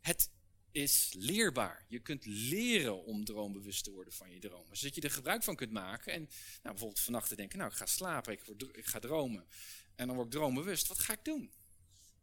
[0.00, 0.30] het
[0.74, 1.84] is leerbaar.
[1.88, 4.76] Je kunt leren om droombewust te worden van je dromen.
[4.76, 6.12] Zodat je er gebruik van kunt maken.
[6.12, 6.28] En nou,
[6.62, 9.46] bijvoorbeeld vannacht te denken, nou ik ga slapen, ik, word, ik ga dromen.
[9.94, 10.86] En dan word ik droombewust.
[10.86, 11.52] Wat ga ik doen?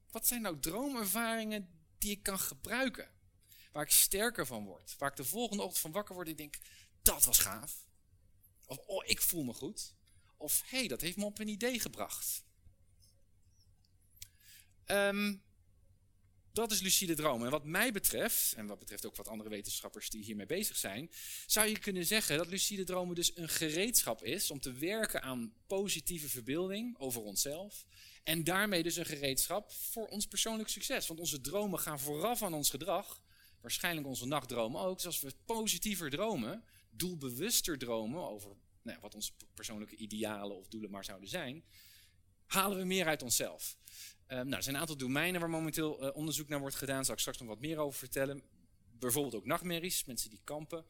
[0.09, 3.11] Wat zijn nou droomervaringen die ik kan gebruiken?
[3.71, 4.95] Waar ik sterker van word.
[4.97, 6.57] Waar ik de volgende ochtend van wakker word en denk,
[7.01, 7.85] dat was gaaf.
[8.65, 9.93] Of, oh, ik voel me goed.
[10.37, 12.43] Of, hé, hey, dat heeft me op een idee gebracht.
[14.85, 15.43] Um,
[16.53, 17.45] dat is lucide dromen.
[17.45, 21.11] En wat mij betreft, en wat betreft ook wat andere wetenschappers die hiermee bezig zijn,
[21.45, 25.53] zou je kunnen zeggen dat lucide dromen dus een gereedschap is om te werken aan
[25.67, 27.85] positieve verbeelding over onszelf.
[28.23, 31.07] En daarmee dus een gereedschap voor ons persoonlijk succes.
[31.07, 33.21] Want onze dromen gaan vooraf aan ons gedrag.
[33.61, 34.95] Waarschijnlijk onze nachtdromen ook.
[34.95, 40.91] Dus als we positiever dromen, doelbewuster dromen over nou wat onze persoonlijke idealen of doelen
[40.91, 41.63] maar zouden zijn,
[42.45, 43.77] halen we meer uit onszelf.
[44.31, 46.95] Ehm, nou, er zijn een aantal domeinen waar momenteel eh, onderzoek naar wordt gedaan.
[46.95, 48.43] Daar zal ik straks nog wat meer over vertellen.
[48.99, 50.05] Bijvoorbeeld ook nachtmerries.
[50.05, 50.85] Mensen die kampen,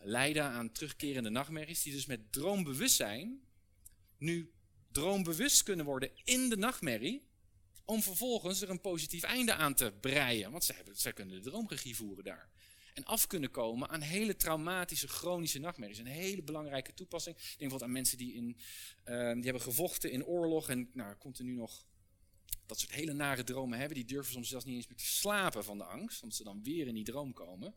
[0.00, 1.82] lijden aan terugkerende nachtmerries.
[1.82, 3.40] Die dus met droombewustzijn
[4.18, 4.52] nu
[4.92, 7.28] droombewust kunnen worden in de nachtmerrie.
[7.84, 10.50] Om vervolgens er een positief einde aan te breien.
[10.50, 12.50] Want zij, hebben, kunnen de droomregie voeren daar.
[12.94, 15.98] En af kunnen komen aan hele traumatische, chronische nachtmerries.
[15.98, 17.36] Een hele belangrijke toepassing.
[17.36, 18.56] Denk bijvoorbeeld aan mensen die, in,
[19.04, 20.68] uh, die hebben gevochten in oorlog.
[20.68, 21.88] En nou, continu nog
[22.70, 23.96] dat soort hele nare dromen hebben.
[23.96, 26.22] Die durven soms zelfs niet eens meer te slapen van de angst.
[26.22, 27.74] Omdat ze dan weer in die droom komen.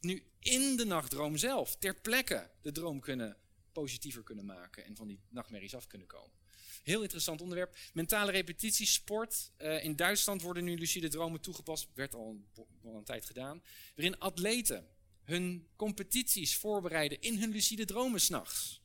[0.00, 3.36] Nu in de nachtdroom zelf, ter plekke, de droom kunnen
[3.72, 4.84] positiever kunnen maken.
[4.84, 6.38] En van die nachtmerries af kunnen komen.
[6.82, 7.76] Heel interessant onderwerp.
[7.92, 9.52] Mentale repetitie, sport.
[9.58, 11.88] Uh, in Duitsland worden nu lucide dromen toegepast.
[11.94, 13.62] Werd al een, al een tijd gedaan.
[13.94, 14.86] Waarin atleten
[15.22, 18.79] hun competities voorbereiden in hun lucide dromen s'nachts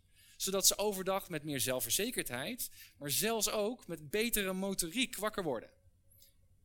[0.45, 5.69] zodat ze overdag met meer zelfverzekerdheid, maar zelfs ook met betere motoriek wakker worden.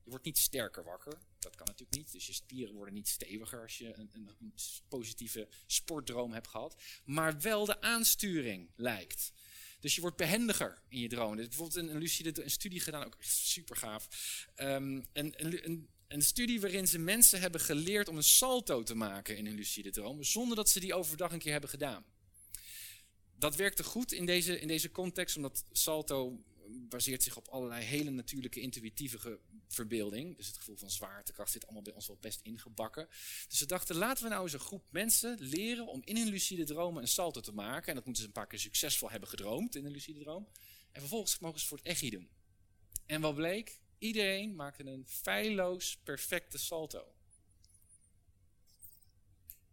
[0.05, 2.13] Je wordt niet sterker wakker, dat kan natuurlijk niet.
[2.13, 4.55] Dus je spieren worden niet steviger als je een, een, een
[4.89, 6.77] positieve sportdroom hebt gehad.
[7.05, 9.33] Maar wel de aansturing lijkt.
[9.81, 11.39] Dus je wordt behendiger in je droom.
[11.39, 14.09] Is bijvoorbeeld een, een lucide een studie gedaan, ook super gaaf.
[14.57, 19.37] Um, een, een, een, studie waarin ze mensen hebben geleerd om een salto te maken
[19.37, 22.05] in hun lucide droom, zonder dat ze die overdag een keer hebben gedaan
[23.41, 28.11] dat werkte goed in deze, in deze context, omdat salto baseert zich op allerlei hele
[28.11, 30.37] natuurlijke intuïtieve verbeelding.
[30.37, 33.09] Dus het gevoel van zwaartekracht zit allemaal bij ons wel best ingebakken.
[33.49, 36.65] Dus ze dachten, laten we nou eens een groep mensen leren om in hun lucide
[36.65, 37.89] dromen een salto te maken.
[37.89, 40.49] En dat moeten ze een paar keer succesvol hebben gedroomd in een lucide droom.
[40.93, 42.29] En vervolgens mogen ze voor het echi doen.
[43.07, 43.81] En wat bleek?
[43.99, 47.15] Iedereen maakte een feilloos perfecte salto.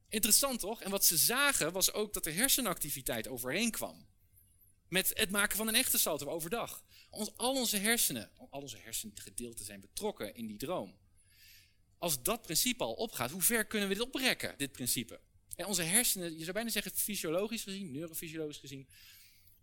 [0.10, 0.82] Interessant toch?
[0.82, 4.08] En wat ze zagen was ook dat er hersenactiviteit overheen kwam.
[4.90, 6.84] Met het maken van een echte salto overdag.
[7.36, 10.98] Al onze hersenen, al onze hersengedeelten zijn betrokken in die droom.
[11.98, 15.20] Als dat principe al opgaat, hoe ver kunnen we dit oprekken, dit principe?
[15.56, 18.88] En onze hersenen, je zou bijna zeggen fysiologisch gezien, neurofysiologisch gezien,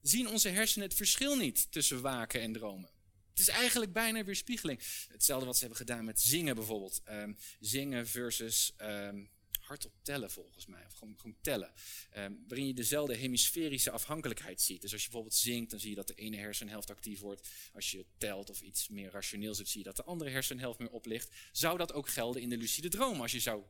[0.02, 2.90] zien onze hersenen het verschil niet tussen waken en dromen.
[3.30, 4.80] Het is eigenlijk bijna weerspiegeling.
[5.09, 7.02] Hetzelfde wat ze hebben gedaan met zingen bijvoorbeeld.
[7.09, 9.30] Um, zingen versus um,
[9.66, 10.85] hardop tellen volgens mij.
[10.87, 11.72] Of gewoon, gewoon tellen.
[12.16, 14.81] Um, waarin je dezelfde hemisferische afhankelijkheid ziet.
[14.81, 17.48] Dus als je bijvoorbeeld zingt, dan zie je dat de ene hersenhelft actief wordt.
[17.72, 20.90] Als je telt of iets meer rationeel ziet, zie je dat de andere hersenhelft meer
[20.90, 21.35] oplicht.
[21.53, 23.20] Zou dat ook gelden in de lucide droom?
[23.20, 23.64] Als je zou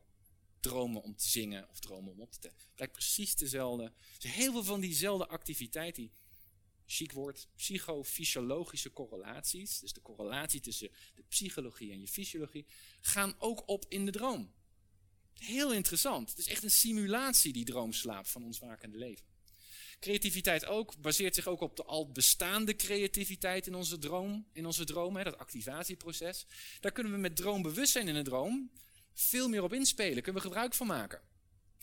[0.59, 2.57] dromen om te zingen of dromen om op te tellen.
[2.57, 3.93] Het blijkt precies dezelfde.
[4.19, 6.11] Dus heel veel van diezelfde activiteit, die
[6.85, 12.65] chic woord, psychofysiologische correlaties, dus de correlatie tussen de psychologie en je fysiologie,
[13.01, 14.53] gaan ook op in de droom.
[15.39, 16.29] Heel interessant.
[16.29, 19.25] Het is echt een simulatie, die droomslaap van ons wakende leven.
[19.99, 24.85] Creativiteit ook, baseert zich ook op de al bestaande creativiteit in onze droom, in onze
[24.85, 26.45] droom, hè, dat activatieproces.
[26.79, 28.71] Daar kunnen we met droombewustzijn in een droom
[29.13, 31.21] veel meer op inspelen, kunnen we gebruik van maken.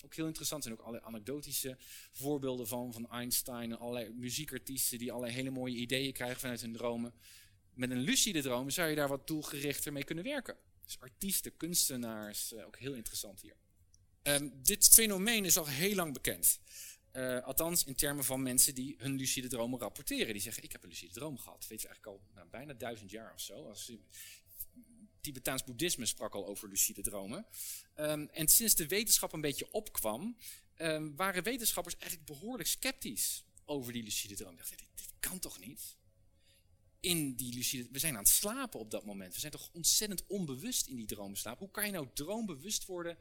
[0.05, 1.77] Ook heel interessant zijn ook allerlei anekdotische
[2.13, 6.73] voorbeelden van, van Einstein en allerlei muziekartiesten die allerlei hele mooie ideeën krijgen vanuit hun
[6.73, 7.15] dromen.
[7.75, 10.57] Met een lucide droom zou je daar wat doelgerichter mee kunnen werken.
[10.93, 13.57] Dus artiesten, kunstenaars, uh, ook heel interessant hier.
[14.23, 16.61] Um, dit fenomeen is al heel lang bekend.
[17.13, 20.33] Uh, althans, in termen van mensen die hun lucide dromen rapporteren.
[20.33, 21.61] Die zeggen, ik heb een lucide droom gehad.
[21.61, 23.69] Dat weten we eigenlijk al nou, bijna duizend jaar of zo.
[23.69, 23.93] Als,
[25.21, 27.47] Tibetaans boeddhisme sprak al over lucide dromen.
[27.97, 30.37] Um, en sinds de wetenschap een beetje opkwam,
[30.77, 34.57] um, waren wetenschappers eigenlijk behoorlijk sceptisch over die lucide droom.
[34.57, 35.97] Dachten, dit, dit kan toch niet?
[37.03, 39.35] In die lucide, we zijn aan het slapen op dat moment.
[39.35, 41.59] We zijn toch ontzettend onbewust in die droomslaap.
[41.59, 43.19] Hoe kan je nou droombewust worden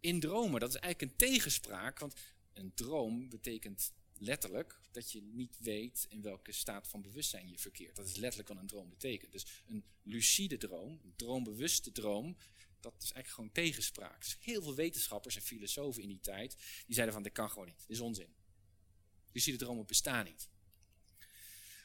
[0.00, 0.60] in dromen?
[0.60, 2.14] Dat is eigenlijk een tegenspraak, want
[2.52, 7.96] een droom betekent letterlijk dat je niet weet in welke staat van bewustzijn je verkeert.
[7.96, 9.32] Dat is letterlijk wat een droom betekent.
[9.32, 12.36] Dus een lucide droom, een droombewuste droom,
[12.80, 14.22] dat is eigenlijk gewoon tegenspraak.
[14.22, 17.66] Dus heel veel wetenschappers en filosofen in die tijd, die zeiden van dit kan gewoon
[17.66, 18.34] niet, dit is onzin.
[19.32, 20.48] Lucide dromen bestaan niet.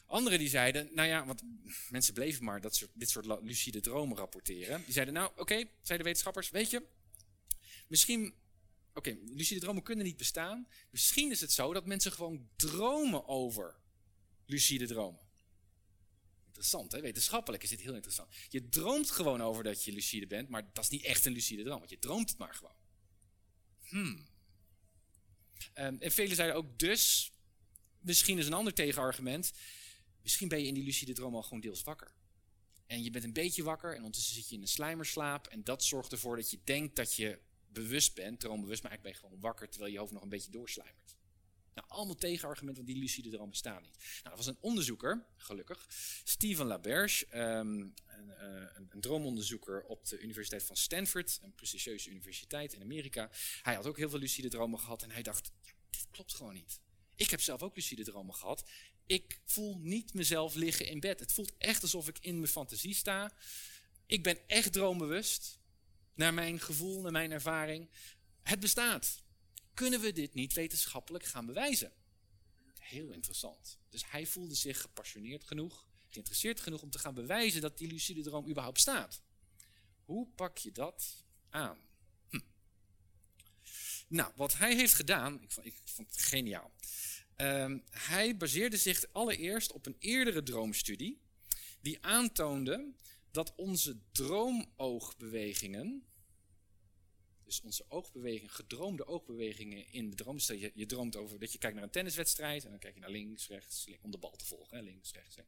[0.06, 1.42] Anderen die zeiden, nou ja, want
[1.90, 4.84] mensen bleven maar dat dit soort lucide dromen rapporteren.
[4.84, 6.84] Die zeiden, nou oké, okay, zeiden wetenschappers, weet je,
[7.88, 8.34] misschien
[8.94, 10.68] Oké, lucide dromen kunnen niet bestaan.
[10.90, 13.76] Misschien is het zo dat mensen gewoon dromen over
[14.46, 15.22] lucide dromen.
[16.46, 17.02] Interessant, hè?
[17.02, 18.36] Wetenschappelijk is dit heel interessant.
[18.50, 21.64] Je droomt gewoon over dat je lucide bent, maar dat is niet echt een lucide
[21.64, 22.76] droom, want je droomt het maar gewoon.
[23.82, 24.28] Hmm.
[25.76, 27.32] Um, en velen zeiden ook dus,
[28.00, 29.52] misschien is een ander tegenargument,
[30.24, 32.16] misschien ben je in die lucide droom al gewoon deels wakker.
[32.86, 35.84] En je bent een beetje wakker en ondertussen zit je in een slijmerslaap en dat
[35.84, 39.52] zorgt ervoor dat je denkt dat je bewust bent, droombewust, maar eigenlijk ben je gewoon
[39.52, 41.16] wakker terwijl je hoofd nog een beetje doorslijmert.
[41.74, 43.98] Nou, allemaal tegenargumenten, want die lucide droom bestaan niet.
[43.98, 45.88] Nou, er was een onderzoeker, gelukkig,
[46.24, 48.30] Steven LaBerge, um, een,
[48.76, 53.30] een, droomonderzoeker op de Universiteit van Stanford, een prestigieuze universiteit in Amerika.
[53.62, 55.52] Hij had ook heel veel lucide dromen gehad en hij dacht,
[55.90, 56.80] dit klopt gewoon niet.
[57.16, 58.64] Ik heb zelf ook lucide dromen gehad.
[59.06, 61.20] Ik voel niet mezelf liggen in bed.
[61.20, 63.34] Het voelt echt alsof ik in mijn fantasie sta.
[64.06, 65.60] Ik ben echt droombewust
[66.14, 67.90] naar mijn gevoel, naar mijn ervaring.
[68.42, 69.24] Het bestaat.
[69.74, 71.92] Kunnen we dit niet wetenschappelijk gaan bewijzen?
[72.80, 73.78] Heel interessant.
[73.90, 78.22] Dus hij voelde zich gepassioneerd genoeg, geïnteresseerd genoeg om te gaan bewijzen dat die lucide
[78.22, 79.22] droom überhaupt bestaat.
[80.06, 81.78] Hoe pak je dat aan?
[82.30, 82.40] Hm.
[84.08, 86.72] Nou, wat hij heeft gedaan, ik vond, ik vond het geniaal.
[87.38, 91.22] Um, hij baseerde zich allereerst op een eerdere droomstudie
[91.82, 92.94] die aantoonde
[93.32, 96.06] dat onze droomoogbewegingen,
[97.44, 101.58] dus onze oogbewegingen, gedroomde oogbewegingen in de droom, stel je, je droomt over dat je
[101.58, 104.46] kijkt naar een tenniswedstrijd en dan kijk je naar links, rechts, om de bal te
[104.46, 105.36] volgen, hè, links, rechts.
[105.36, 105.44] Hè.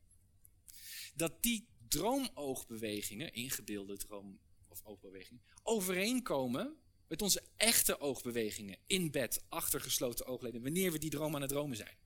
[1.16, 9.82] Dat die droomoogbewegingen, ingebeelde droom- of oogbewegingen, overeenkomen met onze echte oogbewegingen in bed, achter
[9.82, 11.98] gesloten oogleden, wanneer we die droom aan het dromen zijn.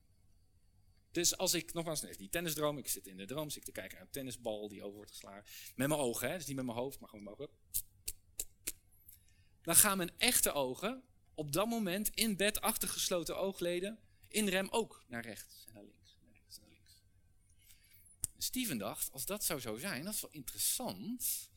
[1.10, 3.96] Dus als ik, nogmaals, die tennisdroom, ik zit in de droom, zit ik te kijken
[3.96, 5.44] naar een tennisbal die over wordt geslagen.
[5.74, 6.36] Met mijn ogen, hè?
[6.36, 7.58] dus niet met mijn hoofd, maar gewoon met mijn ogen.
[9.62, 11.02] Dan gaan mijn echte ogen
[11.34, 15.82] op dat moment in bed achter gesloten oogleden in rem ook naar rechts en naar
[15.82, 16.16] links.
[16.20, 17.02] Naar rechts en naar links.
[18.38, 21.49] Steven dacht, als dat zou zo zijn, dat is wel interessant.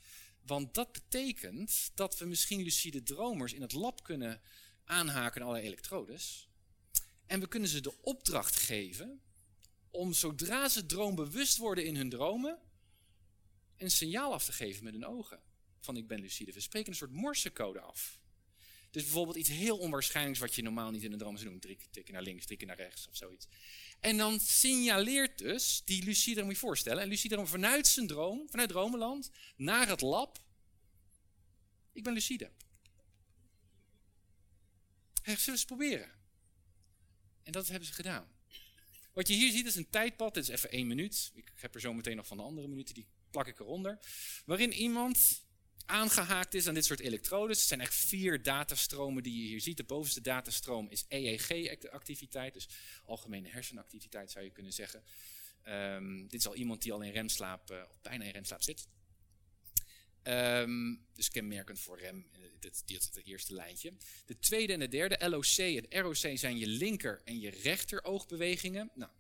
[0.46, 4.42] Want dat betekent dat we misschien lucide dromers in het lab kunnen
[4.84, 6.50] aanhaken aan alle elektrodes.
[7.26, 9.22] En we kunnen ze de opdracht geven
[9.90, 12.60] om zodra ze droombewust worden in hun dromen,
[13.78, 15.42] een signaal af te geven met hun ogen.
[15.80, 16.54] Van ik ben lucide.
[16.54, 18.20] We spreken een soort morsecode af.
[18.94, 21.60] Dus bijvoorbeeld iets heel onwaarschijnlijks wat je normaal niet in een droom zou doen.
[21.60, 23.48] Drie naar links, tikken naar rechts of zoiets.
[24.00, 27.04] En dan signaleert dus die lucide, moet je voorstellen.
[27.04, 30.44] En lucide vanuit zijn droom, vanuit dromenland, naar het lab.
[31.92, 32.52] Ik ben lucide.
[35.22, 36.12] Hey, zullen we eens proberen?
[37.44, 38.28] En dat hebben ze gedaan.
[39.14, 41.32] Wat je hier ziet is een tijdpad, dit is even één minuut.
[41.34, 44.00] Ik heb er zo meteen nog van de andere minuten, die plak ik eronder.
[44.46, 45.44] Waarin iemand
[45.86, 47.58] aangehaakt is aan dit soort elektrodes.
[47.58, 49.78] Het zijn echt vier datastromen die je hier ziet.
[49.78, 52.68] De bovenste datastroom is EEG-activiteit, dus
[53.06, 55.04] algemene hersenactiviteit zou je kunnen zeggen.
[55.68, 58.88] Um, dit is al iemand die al in remslaap, uh, of bijna in remslaap zit.
[60.24, 63.94] Um, dus kenmerkend voor rem, eh, dit, dit is het eerste lijntje.
[64.26, 68.92] De tweede en de derde, LOC en ROC, zijn je linker en je rechter oogbewegingen.
[68.94, 69.12] Nou,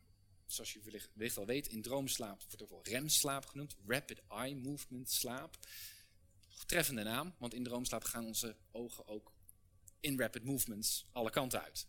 [0.45, 3.75] zoals je wellicht, wellicht al weet, in droomslaap wordt ook wel remslaap genoemd.
[3.87, 5.57] Rapid Eye Movement slaap.
[6.65, 9.33] Treffende naam, want in droomslaap gaan onze ogen ook
[9.99, 11.87] in rapid movements alle kanten uit.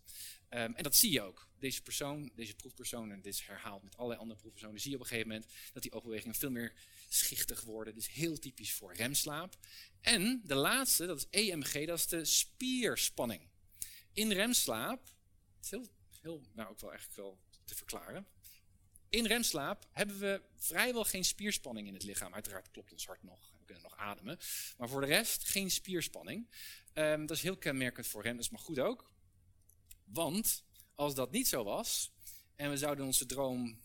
[0.49, 1.49] Ehm, en dat zie je ook.
[1.59, 5.03] Deze persoon, deze proefpersoon, en dit is herhaald met allerlei andere proefpersonen, zie je op
[5.03, 6.73] een gegeven moment dat die oogbewegingen veel meer
[7.09, 7.97] schichtig worden.
[7.97, 9.57] Is heel typisch voor remslaap.
[10.01, 13.49] En de laatste, dat is EMG, dat is de spierspanning.
[14.13, 15.05] In remslaap,
[15.57, 15.87] het is heel,
[16.21, 18.27] heel nou ook wel eigenlijk wel te verklaren.
[19.09, 22.35] In remslaap hebben we vrijwel geen spierspanning in het lichaam.
[22.35, 24.39] Uiteraard klopt ons hart nog, nog ademen.
[24.79, 26.49] Maar voor de rest geen spierspanning.
[26.93, 29.13] Ehm, dat is heel kenmerkend voor rem, dat is maar goed ook.
[30.05, 32.13] Want als dat niet zo was
[32.57, 33.81] en we zouden onze droom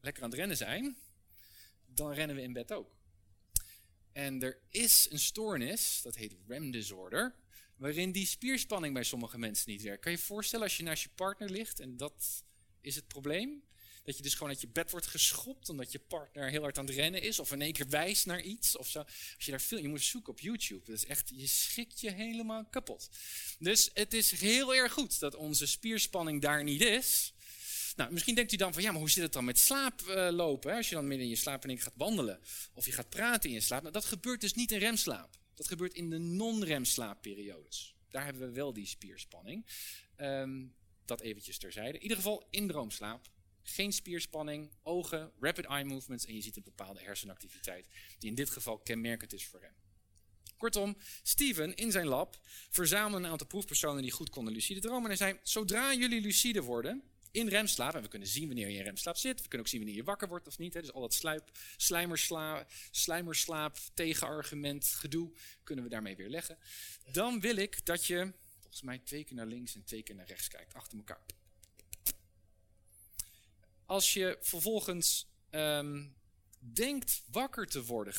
[0.00, 0.96] lekker aan het rennen zijn,
[1.86, 2.94] dan rennen we in bed ook.
[4.12, 7.34] En er is een stoornis, dat heet REM disorder,
[7.76, 10.02] waarin die spierspanning bij sommige mensen niet werkt.
[10.02, 12.44] Kan je je voorstellen als je naast je partner ligt en dat
[12.80, 13.64] is het probleem?
[14.06, 16.86] Dat je dus gewoon uit je bed wordt geschopt omdat je partner heel hard aan
[16.86, 17.38] het rennen is.
[17.38, 18.76] Of in één keer wijst naar iets.
[18.76, 18.98] Of zo.
[18.98, 20.84] Als je daar veel, je moet zoeken op YouTube.
[20.84, 23.10] Dat is echt, je schikt je helemaal kapot.
[23.58, 27.32] Dus het is heel erg goed dat onze spierspanning daar niet is.
[27.96, 30.70] Nou, misschien denkt u dan van, ja, maar hoe zit het dan met slaaplopen?
[30.70, 32.40] Uh, als je dan midden in je slaap en ik gaat wandelen.
[32.74, 33.80] Of je gaat praten in je slaap.
[33.80, 35.38] Nou, dat gebeurt dus niet in remslaap.
[35.54, 37.94] Dat gebeurt in de non-remslaapperiodes.
[38.10, 39.66] Daar hebben we wel die spierspanning.
[40.16, 41.96] Um, dat eventjes terzijde.
[41.96, 43.28] In ieder geval in droomslaap
[43.68, 47.86] geen spierspanning, ogen, rapid eye movements en je ziet een bepaalde hersenactiviteit
[48.18, 49.74] die in dit geval kenmerkend is voor hem.
[50.56, 55.02] Kortom, Steven in zijn lab verzamelde een aantal proefpersonen die goed konden lucide dromen.
[55.02, 57.02] En hij zei, zodra jullie lucide worden,
[57.36, 59.80] in remslaap, en we kunnen zien wanneer je in remslaap zit, we kunnen ook zien
[59.80, 60.74] wanneer je wakker wordt of niet.
[60.74, 65.32] Hè, dus al dat sluip, slijmersla, slijmerslaap, tegenargument, gedoe,
[65.64, 66.58] kunnen we daarmee weer leggen.
[67.12, 70.26] Dan wil ik dat je, volgens mij, twee keer naar links en twee keer naar
[70.26, 71.24] rechts kijkt, achter elkaar.
[73.86, 76.16] Als je vervolgens um,
[76.58, 78.14] denkt wakker te, worden,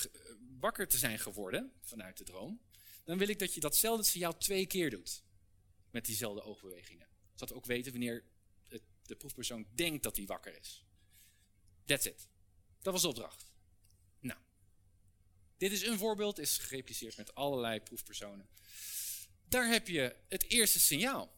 [0.60, 2.62] wakker te zijn geworden vanuit de droom,
[3.04, 5.24] dan wil ik dat je datzelfde signaal twee keer doet.
[5.92, 7.08] Met diezelfde oogbewegingen.
[7.34, 8.24] Zodat we ook weten wanneer
[9.08, 10.86] de proefpersoon denkt dat hij wakker is.
[11.86, 12.28] That's it.
[12.82, 13.52] Dat was de opdracht.
[14.20, 14.40] Nou.
[15.58, 18.50] Dit is een voorbeeld, is gerepliceerd met allerlei proefpersonen.
[19.48, 21.37] Daar heb je het eerste signaal.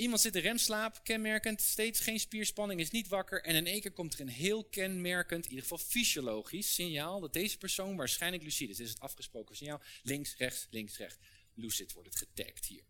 [0.00, 3.42] Iemand zit in remslaap, kenmerkend, steeds geen spierspanning, is niet wakker.
[3.42, 7.32] En in één keer komt er een heel kenmerkend, in ieder geval fysiologisch signaal dat
[7.32, 8.76] deze persoon waarschijnlijk lucide is.
[8.76, 9.82] Dit is het afgesproken signaal.
[10.02, 11.18] Links, rechts, links, rechts.
[11.54, 12.82] Lucid wordt het getagd hier.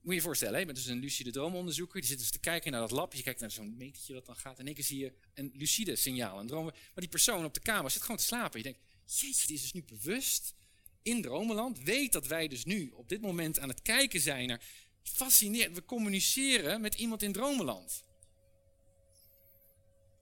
[0.00, 2.00] Moet je je voorstellen, je bent dus een lucide droomonderzoeker.
[2.00, 3.14] Die zit dus te kijken naar dat lab.
[3.14, 4.54] Je kijkt naar zo'n metertje dat dan gaat.
[4.54, 6.64] En in één keer zie je een lucide signaal, een droom.
[6.64, 8.58] Maar die persoon op de kamer zit gewoon te slapen.
[8.58, 10.54] Je denkt, jeetje, die is dus nu bewust
[11.02, 11.80] in dromenland.
[11.82, 14.64] Weet dat wij dus nu op dit moment aan het kijken zijn naar
[15.08, 15.76] fascinerend.
[15.76, 18.04] We communiceren met iemand in dromenland.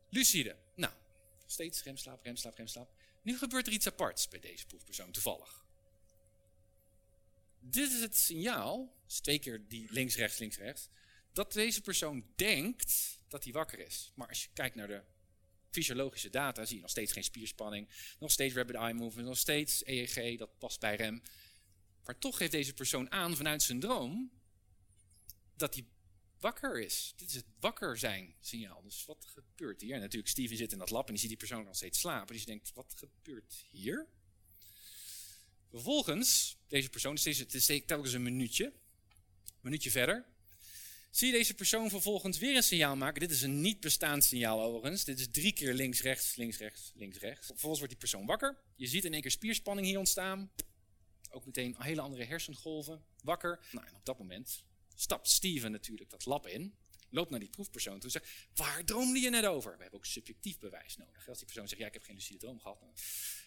[0.09, 0.57] Lucide.
[0.75, 0.93] Nou,
[1.47, 2.91] steeds remslaap, remslaap, remslaap.
[3.23, 5.65] Nu gebeurt er iets aparts bij deze proefpersoon, toevallig.
[7.61, 10.89] Dit is het signaal, dus twee keer die links, rechts, links, rechts,
[11.33, 14.13] dat deze persoon denkt dat hij wakker is.
[14.15, 15.03] Maar als je kijkt naar de
[15.71, 19.85] fysiologische data, zie je nog steeds geen spierspanning, nog steeds rapid eye movement, nog steeds
[19.85, 21.23] EEG, dat past bij rem.
[22.05, 24.31] Maar toch geeft deze persoon aan vanuit zijn droom
[25.57, 25.85] dat hij
[26.43, 27.13] wakker is.
[27.17, 28.83] Dit is het wakker zijn signaal.
[28.83, 29.95] Dus wat gebeurt hier?
[29.95, 32.33] En natuurlijk, Steven zit in dat lab en die ziet die persoon nog steeds slapen.
[32.33, 34.07] Dus je denkt, wat gebeurt hier?
[35.71, 38.73] Vervolgens, deze persoon, dus deze, het is telkens een minuutje, een
[39.61, 40.27] minuutje verder,
[41.11, 43.21] zie je deze persoon vervolgens weer een signaal maken.
[43.21, 45.05] Dit is een niet bestaand signaal overigens.
[45.05, 47.47] Dit is drie keer links, rechts, links, rechts, links, rechts.
[47.47, 48.59] Vervolgens wordt die persoon wakker.
[48.77, 50.51] Je ziet in één keer spierspanning hier ontstaan.
[51.31, 53.05] Ook meteen hele andere hersengolven.
[53.23, 53.61] Wakker.
[53.71, 54.65] Nou, en op dat moment
[55.03, 56.75] stapt Steven natuurlijk dat lab in,
[57.11, 59.77] loopt naar die proefpersoon toe en zegt, waar droomde je net over?
[59.77, 61.29] We hebben ook subjectief bewijs nodig.
[61.29, 62.81] Als die persoon zegt, ja, ik heb geen lucide droom gehad.
[62.81, 62.91] En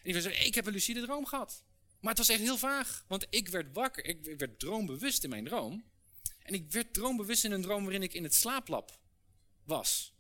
[0.04, 1.64] die persoon zegt, ik heb een lucide droom gehad.
[2.00, 5.46] Maar het was echt heel vaag, want ik werd wakker, ik werd droombewust in mijn
[5.46, 5.84] droom.
[6.40, 9.00] En ik werd droombewust in een droom waarin ik in het slaaplab
[9.64, 10.14] was.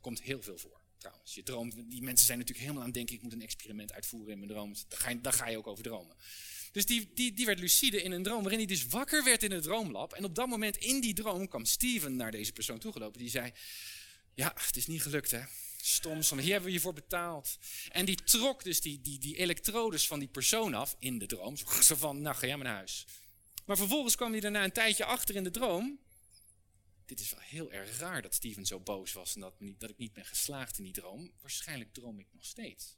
[0.00, 1.34] Komt heel veel voor, trouwens.
[1.34, 4.32] Je droomt, die mensen zijn natuurlijk helemaal aan het denken, ik moet een experiment uitvoeren
[4.32, 4.74] in mijn droom.
[4.88, 6.16] Daar ga je, daar ga je ook over dromen.
[6.74, 9.50] Dus die, die, die werd lucide in een droom, waarin hij dus wakker werd in
[9.50, 10.12] het droomlab.
[10.12, 13.20] En op dat moment in die droom kwam Steven naar deze persoon toegelopen.
[13.20, 13.52] Die zei,
[14.34, 15.42] ja, het is niet gelukt hè.
[15.76, 17.58] Stom, stom, hier hebben we je voor betaald.
[17.88, 21.56] En die trok dus die, die, die elektrodes van die persoon af in de droom.
[21.82, 23.06] Zo van, nou ga jij maar naar huis.
[23.64, 25.98] Maar vervolgens kwam hij daarna een tijdje achter in de droom.
[27.04, 29.98] Dit is wel heel erg raar dat Steven zo boos was en dat, dat ik
[29.98, 31.32] niet ben geslaagd in die droom.
[31.40, 32.96] Waarschijnlijk droom ik nog steeds.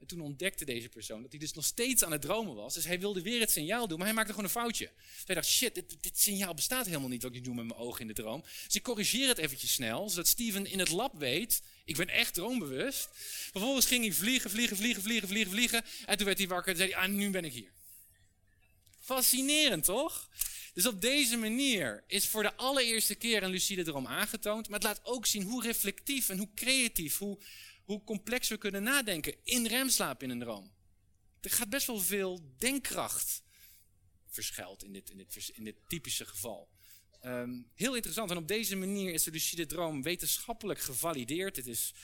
[0.00, 2.74] En toen ontdekte deze persoon dat hij dus nog steeds aan het dromen was.
[2.74, 4.90] Dus hij wilde weer het signaal doen, maar hij maakte gewoon een foutje.
[5.24, 8.00] Hij dacht, shit, dit, dit signaal bestaat helemaal niet wat ik doe met mijn ogen
[8.00, 8.44] in de droom.
[8.64, 12.34] Dus ik corrigeer het eventjes snel, zodat Steven in het lab weet, ik ben echt
[12.34, 13.08] droombewust.
[13.50, 15.84] Vervolgens ging hij vliegen, vliegen, vliegen, vliegen, vliegen, vliegen.
[16.06, 17.72] En toen werd hij wakker en zei hij, ah, nu ben ik hier.
[19.00, 20.28] Fascinerend, toch?
[20.74, 24.68] Dus op deze manier is voor de allereerste keer een lucide droom aangetoond.
[24.68, 27.38] Maar het laat ook zien hoe reflectief en hoe creatief, hoe,
[27.86, 30.72] hoe complex we kunnen nadenken in remslaap in een droom.
[31.40, 33.42] Er gaat best wel veel denkkracht
[34.26, 36.68] verschuilt in dit, in dit, in dit typische geval.
[37.20, 38.30] Ehm, heel interessant.
[38.30, 41.54] En op deze manier is de lucide droom wetenschappelijk gevalideerd.
[41.54, 41.94] Dit is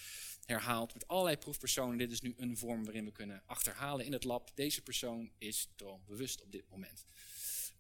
[0.44, 1.98] herhaald met allerlei proefpersonen.
[1.98, 4.50] Dit is nu een vorm waarin we kunnen achterhalen in het lab.
[4.54, 7.04] Deze persoon is droombewust op dit moment.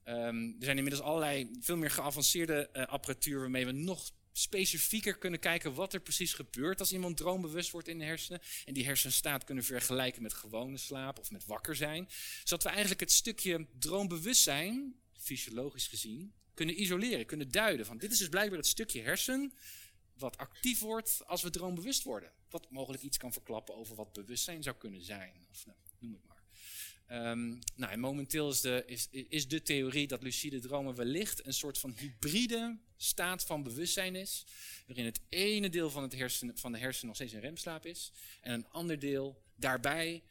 [0.02, 5.40] Ehm, er zijn inmiddels allerlei veel meer geavanceerde uh, apparatuur waarmee we nog specifieker kunnen
[5.40, 8.40] kijken wat er precies gebeurt als iemand droombewust wordt in de hersenen.
[8.64, 12.08] En die hersenstaat kunnen vergelijken met gewone slaap of met wakker zijn.
[12.44, 17.86] Zodat we eigenlijk het stukje droombewustzijn, fysiologisch gezien, kunnen isoleren, kunnen duiden.
[17.86, 19.52] Van dit is dus blijkbaar het stukje hersen
[20.14, 22.32] wat actief wordt als we droombewust worden.
[22.50, 25.46] Wat mogelijk iets kan verklappen over wat bewustzijn zou kunnen zijn.
[25.50, 26.31] Of nou, noem het maar.
[27.12, 31.54] Um, nou, en momenteel is de, is, is de theorie dat lucide dromen wellicht een
[31.54, 34.46] soort van hybride staat van bewustzijn is.
[34.86, 38.12] Waarin het ene deel van, het hersen, van de hersenen nog steeds in remslaap is.
[38.40, 40.22] En een ander deel daarbij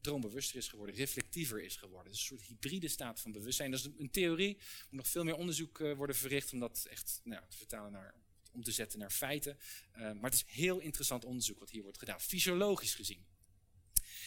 [0.00, 2.12] droombewuster is geworden, reflectiever is geworden.
[2.12, 3.70] Dus een soort hybride staat van bewustzijn.
[3.70, 4.54] Dat is een theorie.
[4.54, 8.14] Moet nog veel meer onderzoek uh, worden verricht om dat echt nou, te vertalen naar,
[8.52, 9.58] om te zetten naar feiten.
[9.92, 13.24] Uh, maar het is heel interessant onderzoek wat hier wordt gedaan, fysiologisch gezien.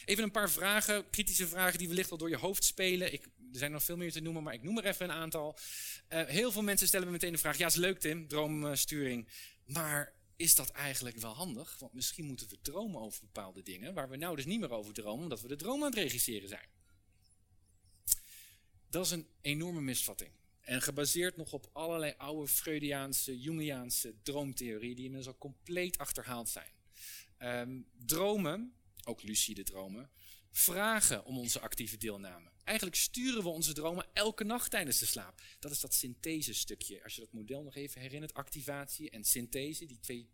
[0.07, 3.13] Even een paar vragen, kritische vragen die wellicht wel door je hoofd spelen.
[3.13, 5.57] Ik, er zijn nog veel meer te noemen, maar ik noem er even een aantal.
[6.09, 9.27] Uh, heel veel mensen stellen me meteen de vraag, ja is leuk Tim, droomsturing.
[9.65, 11.79] Maar is dat eigenlijk wel handig?
[11.79, 14.93] Want misschien moeten we dromen over bepaalde dingen, waar we nou dus niet meer over
[14.93, 16.67] dromen, omdat we de droom aan het regisseren zijn.
[18.89, 20.31] Dat is een enorme misvatting.
[20.61, 26.71] En gebaseerd nog op allerlei oude Freudiaanse, Jungiaanse droomtheorieën die inmiddels al compleet achterhaald zijn.
[27.39, 28.77] Um, dromen
[29.07, 30.09] ook lucide dromen,
[30.51, 32.51] vragen om onze actieve deelname.
[32.63, 35.41] Eigenlijk sturen we onze dromen elke nacht tijdens de slaap.
[35.59, 37.03] Dat is dat synthese-stukje.
[37.03, 40.29] Als je dat model nog even herinnert, activatie en synthese, die twee,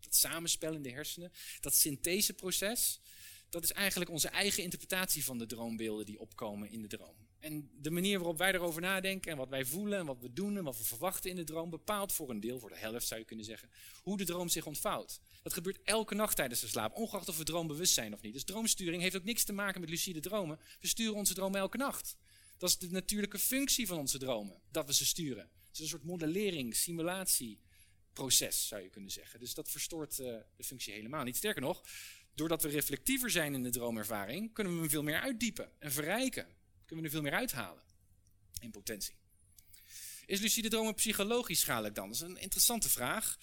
[0.00, 1.32] dat samenspel in de hersenen.
[1.60, 3.00] Dat syntheseproces,
[3.48, 7.25] dat is eigenlijk onze eigen interpretatie van de droombeelden die opkomen in de droom.
[7.38, 10.56] En de manier waarop wij erover nadenken en wat wij voelen en wat we doen
[10.56, 13.20] en wat we verwachten in de droom bepaalt voor een deel, voor de helft zou
[13.20, 13.70] je kunnen zeggen,
[14.02, 15.20] hoe de droom zich ontvouwt.
[15.42, 18.32] Dat gebeurt elke nacht tijdens de slaap, ongeacht of we droombewust zijn of niet.
[18.32, 20.58] Dus droomsturing heeft ook niks te maken met lucide dromen.
[20.80, 22.16] We sturen onze dromen elke nacht.
[22.58, 25.50] Dat is de natuurlijke functie van onze dromen, dat we ze sturen.
[25.66, 29.40] Het is een soort modellering, simulatieproces zou je kunnen zeggen.
[29.40, 30.26] Dus dat verstoort uh,
[30.56, 31.36] de functie helemaal niet.
[31.36, 31.82] Sterker nog,
[32.34, 36.55] doordat we reflectiever zijn in de droomervaring, kunnen we hem veel meer uitdiepen en verrijken.
[36.86, 37.82] Kunnen we er veel meer uithalen
[38.60, 39.14] in potentie.
[40.26, 42.06] Is lucide dromen psychologisch schadelijk dan?
[42.06, 43.38] Dat is een interessante vraag.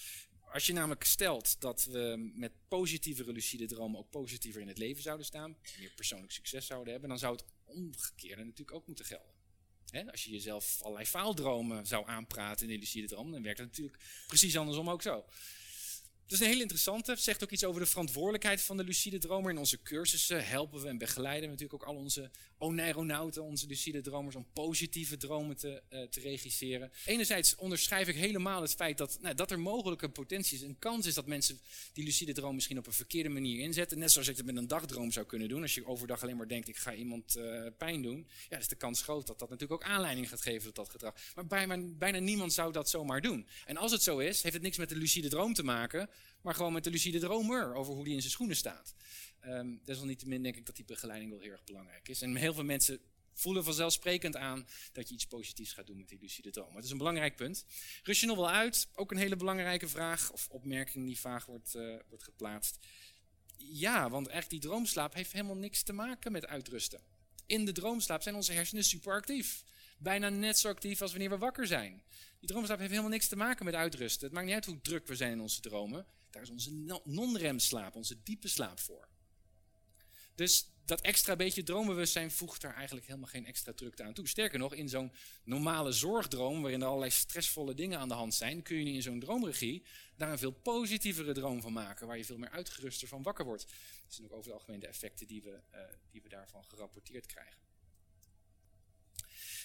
[0.51, 5.03] Als je namelijk stelt dat we met positievere lucide dromen ook positiever in het leven
[5.03, 10.11] zouden staan, meer persoonlijk succes zouden hebben, dan zou het omgekeerde natuurlijk ook moeten gelden.
[10.11, 13.97] als je jezelf allerlei faaldromen zou aanpraten in de lucide droom, dan werkt het natuurlijk
[14.27, 15.25] precies andersom ook zo.
[16.27, 17.15] Dat is een heel interessante.
[17.15, 19.51] Zegt ook iets over de verantwoordelijkheid van de lucide dromer.
[19.51, 22.31] In onze cursussen helpen we en begeleiden we natuurlijk ook al onze
[22.64, 26.91] oneironauten, onze lucide dromers, om positieve dromen te, uh, te regisseren.
[27.05, 30.80] Enerzijds onderschrijf ik helemaal het feit dat, nou, dat er mogelijk een potentie is, een
[30.80, 31.59] kans is dat mensen
[31.93, 33.99] die lucide droom misschien op een verkeerde manier inzetten.
[33.99, 35.61] Net zoals ik het met een dagdroom zou kunnen doen.
[35.61, 38.28] Als je overdag alleen maar denkt, ik ga iemand uh, pijn doen.
[38.49, 41.16] Ja, is de kans groot dat dat natuurlijk ook aanleiding gaat geven tot dat gedrag.
[41.36, 43.47] Maar bijna, bijna niemand zou dat zomaar doen.
[43.66, 46.09] En als het zo is, heeft het niks met de lucide droom te maken
[46.43, 48.95] maar gewoon met de lucide dromer over hoe die in zijn schoenen staat.
[49.45, 52.21] Um, desalniettemin denk ik dat die begeleiding wel heel erg belangrijk is.
[52.21, 52.99] En heel veel mensen
[53.33, 56.75] voelen vanzelfsprekend aan dat je iets positiefs gaat doen met die lucide droom.
[56.75, 57.65] Het is een belangrijk punt.
[58.03, 58.87] Rust je nog wel uit?
[58.95, 62.77] Ook een hele belangrijke vraag of opmerking die vaag wordt, uh, wordt geplaatst.
[63.57, 67.01] Ja, want eigenlijk die droomslaap heeft helemaal niks te maken met uitrusten.
[67.45, 69.63] In de droomslaap zijn onze hersenen superactief.
[69.97, 72.03] Bijna net zo actief als wanneer we wakker zijn.
[72.39, 74.23] Die droomslaap heeft helemaal niks te maken met uitrusten.
[74.25, 76.05] Het maakt niet uit hoe druk we zijn in onze dromen.
[76.29, 79.07] Daar is onze non-remslaap, onze diepe slaap voor.
[80.36, 84.27] Dus dat extra beetje droombewustzijn voegt daar eigenlijk helemaal geen extra drukte aan toe.
[84.27, 85.11] Sterker nog, in zo'n
[85.43, 89.19] normale zorgdroom, waarin er allerlei stressvolle dingen aan de hand zijn, kun je in zo'n
[89.19, 93.45] droomregie daar een veel positievere droom van maken, waar je veel meer uitgeruster van wakker
[93.45, 93.65] wordt.
[94.03, 95.79] Dat zijn ook over het algemeen de effecten die we, uh,
[96.11, 97.61] die we daarvan gerapporteerd krijgen.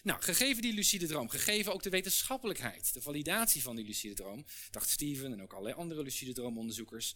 [0.02, 4.44] Nou, gegeven die lucide droom, gegeven ook de wetenschappelijkheid, de validatie van die lucide droom,
[4.70, 7.14] dacht Steven en ook allerlei andere lucide droomonderzoekers,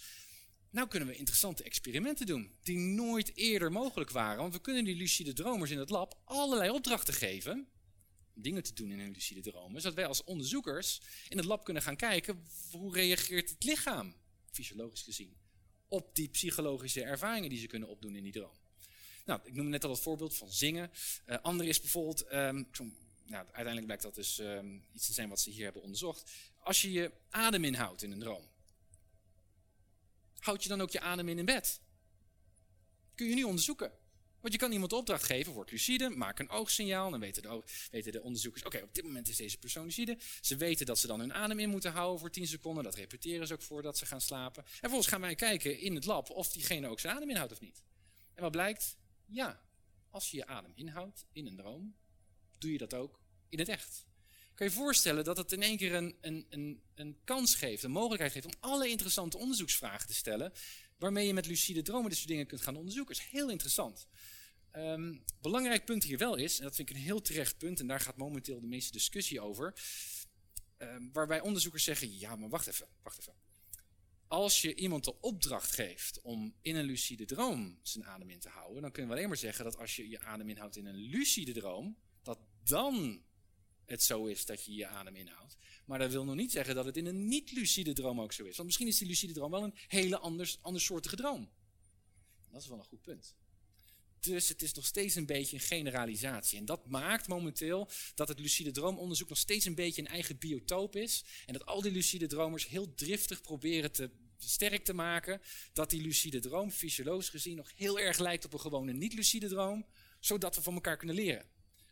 [0.72, 4.38] nou kunnen we interessante experimenten doen die nooit eerder mogelijk waren.
[4.38, 7.66] Want we kunnen die lucide dromers in het lab allerlei opdrachten geven
[8.34, 11.64] om dingen te doen in hun lucide dromen, zodat wij als onderzoekers in het lab
[11.64, 14.14] kunnen gaan kijken hoe reageert het lichaam,
[14.50, 15.36] fysiologisch gezien,
[15.88, 18.56] op die psychologische ervaringen die ze kunnen opdoen in die droom.
[19.24, 20.90] Nou, ik noemde net al het voorbeeld van zingen.
[21.26, 22.68] Uh, andere is bijvoorbeeld, um,
[23.26, 26.30] nou, uiteindelijk blijkt dat dus ehm, iets te zijn wat ze hier hebben onderzocht.
[26.58, 28.48] Als je je adem inhoudt in een droom,
[30.44, 31.80] houd je dan ook je adem in in bed?
[33.14, 33.92] Kun je nu onderzoeken.
[34.40, 37.10] Want je kan iemand opdracht geven, wordt lucide, maak een oogsignaal.
[37.10, 40.18] Dan weten de, weten de onderzoekers, oké, op dit moment is deze persoon lucide.
[40.40, 42.84] Ze weten dat ze dan hun adem in moeten houden voor 10 seconden.
[42.84, 44.62] Dat repeteren ze ook voordat ze gaan slapen.
[44.64, 47.60] En vervolgens gaan wij kijken in het lab of diegene ook zijn adem inhoudt of
[47.60, 47.82] niet.
[48.34, 48.96] En wat blijkt?
[49.26, 49.62] Ja,
[50.10, 51.96] als je je adem inhoudt in een droom,
[52.58, 54.06] doe je dat ook in het echt.
[54.62, 57.90] Kan je voorstellen dat het in één keer een, een, een, een kans geeft, een
[57.90, 60.52] mogelijkheid geeft om alle interessante onderzoeksvragen te stellen,
[60.98, 63.14] waarmee je met lucide dromen dit soort dingen kunt gaan onderzoeken.
[63.14, 64.06] Dat is heel interessant.
[64.72, 67.86] Um, belangrijk punt hier wel is, en dat vind ik een heel terecht punt, en
[67.86, 69.74] daar gaat momenteel de meeste discussie over,
[70.78, 73.34] um, waarbij onderzoekers zeggen, ja maar wacht even, wacht even.
[74.26, 78.48] Als je iemand de opdracht geeft om in een lucide droom zijn adem in te
[78.48, 80.96] houden, dan kunnen we alleen maar zeggen dat als je je adem inhoudt in een
[80.96, 83.22] lucide droom, dat dan
[83.92, 85.56] het zo is dat je je adem inhoudt.
[85.86, 88.56] Maar dat wil nog niet zeggen dat het in een niet-lucide droom ook zo is.
[88.56, 91.50] Want misschien is die lucide droom wel een hele anders, andersoortige droom.
[92.50, 93.34] Dat is wel een goed punt.
[94.20, 96.58] Dus het is nog steeds een beetje een generalisatie.
[96.58, 100.96] En dat maakt momenteel dat het lucide droomonderzoek nog steeds een beetje een eigen biotoop
[100.96, 101.24] is.
[101.46, 105.40] En dat al die lucide dromers heel driftig proberen te sterk te maken
[105.72, 109.86] dat die lucide droom fysiologisch gezien nog heel erg lijkt op een gewone niet-lucide droom,
[110.20, 111.46] zodat we van elkaar kunnen leren.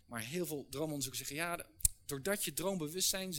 [0.06, 1.66] Maar heel veel droomonderzoekers zeggen, ja,
[2.10, 3.34] doordat je droombewust zijn,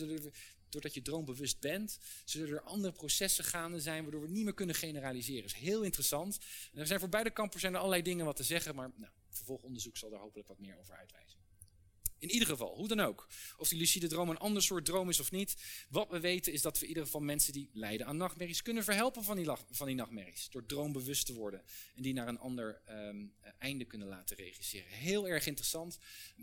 [0.70, 4.76] doordat je droombewust bent, zullen er andere processen gaande zijn, waardoor we niet meer kunnen
[4.76, 5.42] generaliseren.
[5.42, 6.40] Dat is heel interessant.
[6.74, 9.12] En er zijn voor beide kampen zijn er allerlei dingen wat te zeggen, maar nou,
[9.30, 11.41] vervolgonderzoek zal daar hopelijk wat meer over uitwijzen.
[12.22, 13.28] In ieder geval, hoe dan ook.
[13.58, 15.56] Of die lucide droom een ander soort droom is of niet.
[15.90, 18.84] Wat we weten is dat we in ieder geval mensen die lijden aan nachtmerries kunnen
[18.84, 20.50] verhelpen van die, van die nachtmerries.
[20.50, 21.64] Door droombewust te worden.
[21.96, 24.92] En die naar een ander um, einde kunnen laten regisseren.
[24.92, 25.98] Heel erg interessant.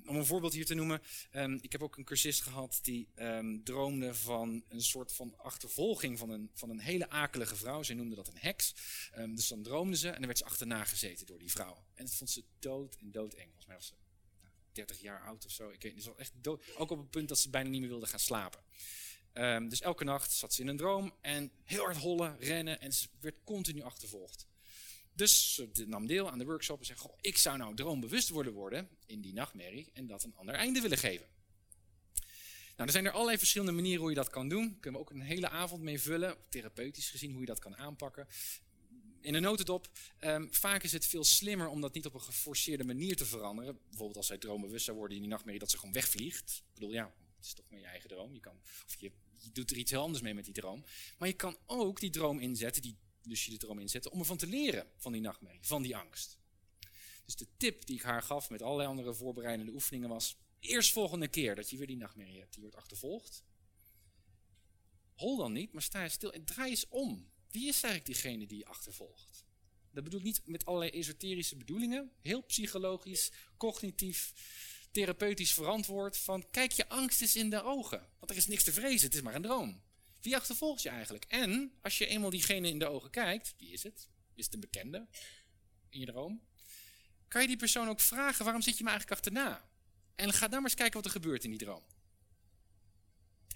[0.07, 1.03] Om een voorbeeld hier te noemen.
[1.33, 6.19] Um, ik heb ook een cursist gehad die um, droomde van een soort van achtervolging
[6.19, 7.83] van een, van een hele akelige vrouw.
[7.83, 8.75] Zij noemde dat een heks.
[9.29, 11.85] dus dan droomde ze en dan werd ze achterna gezeten door die vrouw.
[11.95, 13.47] En dat vond ze dood en doodeng.
[13.47, 14.08] Volgens mij was ze
[14.79, 15.69] 30 jaar oud of zo.
[15.69, 16.63] Ik weet niet, echt dood.
[16.77, 18.61] Ook op het punt dat ze bijna niet meer wilde gaan slapen.
[19.35, 22.93] Um, dus elke nacht zat ze in een droom en heel hard hollen, rennen en
[22.93, 24.47] ze werd continu achtervolgd.
[25.13, 28.53] Dus ze nam deel aan de workshop en zei: Goh, ik zou nou droombewust worden
[28.53, 31.27] worden in die nachtmerrie en dat een ander einde willen geven.
[32.77, 34.81] Nou, er zijn er allerlei verschillende manieren hoe je dat kan doen.
[34.81, 38.27] Kunnen we ook een hele avond mee vullen, therapeutisch gezien, hoe je dat kan aanpakken
[39.29, 39.89] in een notendop,
[40.21, 43.79] um, vaak is het veel slimmer om dat niet op een geforceerde manier te veranderen.
[43.89, 46.63] Bijvoorbeeld als zij dromenbewust zou worden in die nachtmerrie dat ze gewoon wegvliegt.
[46.67, 48.35] Ik bedoel, ja, het is toch maar je eigen droom.
[48.35, 50.85] Je, kan, of je, je doet er iets heel anders mee met die droom.
[51.19, 54.37] Maar je kan ook die droom inzetten, die, dus je de droom inzetten, om ervan
[54.37, 56.39] te leren van die nachtmerrie, van die angst.
[57.25, 61.29] Dus de tip die ik haar gaf met allerlei andere voorbereidende oefeningen was, eerst volgende
[61.29, 63.45] keer dat je weer die nachtmerrie hebt, die wordt achtervolgd.
[65.15, 67.31] Hol dan niet, maar sta stil en draai eens om.
[67.51, 69.47] Wie is eigenlijk diegene die je achtervolgt?
[69.91, 72.13] Dat bedoel ik niet met allerlei esoterische bedoelingen.
[72.23, 74.33] Heel psychologisch, cognitief,
[74.93, 76.19] therapeutisch verantwoord.
[76.19, 78.07] Van kijk je angst eens in de ogen.
[78.19, 79.83] Want er is niks te vrezen, het is maar een droom.
[80.21, 81.25] Wie achtervolgt je eigenlijk?
[81.25, 84.09] En als je eenmaal diegene in de ogen kijkt, wie is het?
[84.35, 85.07] Is het een bekende
[85.89, 86.43] in je droom?
[87.29, 89.69] Kan je die persoon ook vragen, waarom zit je me eigenlijk achterna?
[90.15, 91.83] En ga dan maar eens kijken wat er gebeurt in die droom.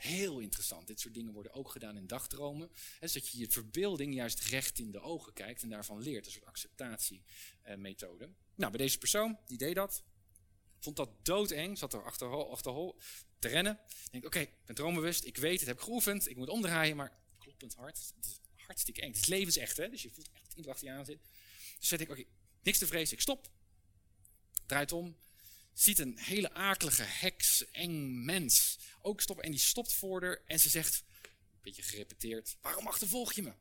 [0.03, 0.87] Heel interessant.
[0.87, 2.71] Dit soort dingen worden ook gedaan in dagdromen.
[3.01, 6.27] Dus dat je je verbeelding juist recht in de ogen kijkt en daarvan leert.
[6.27, 8.31] Een soort acceptatiemethode.
[8.55, 10.03] nou, bij deze persoon, die deed dat.
[10.79, 11.79] Vond dat doodeng.
[11.79, 12.95] Zat er achter, achter
[13.39, 13.81] te rennen.
[14.11, 15.25] Denk, oké, ik ben droombewust.
[15.25, 16.29] Ik weet, het heb ik geoefend.
[16.29, 18.13] Ik moet omdraaien, maar kloppend hard.
[18.17, 19.09] Het is hartstikke eng.
[19.09, 19.89] Het is levensecht, hè.
[19.89, 21.21] Dus je voelt echt iemand achter je aan zit.
[21.79, 22.25] Dus zei ik, oké,
[22.63, 23.15] niks te vrezen.
[23.15, 23.49] Ik stop.
[24.67, 25.17] Draait om
[25.73, 29.45] ziet een hele akelige, heks, eng mens ook stoppen.
[29.45, 33.53] En die stopt voor haar en ze zegt, een beetje gerepeteerd, waarom achtervolg je me?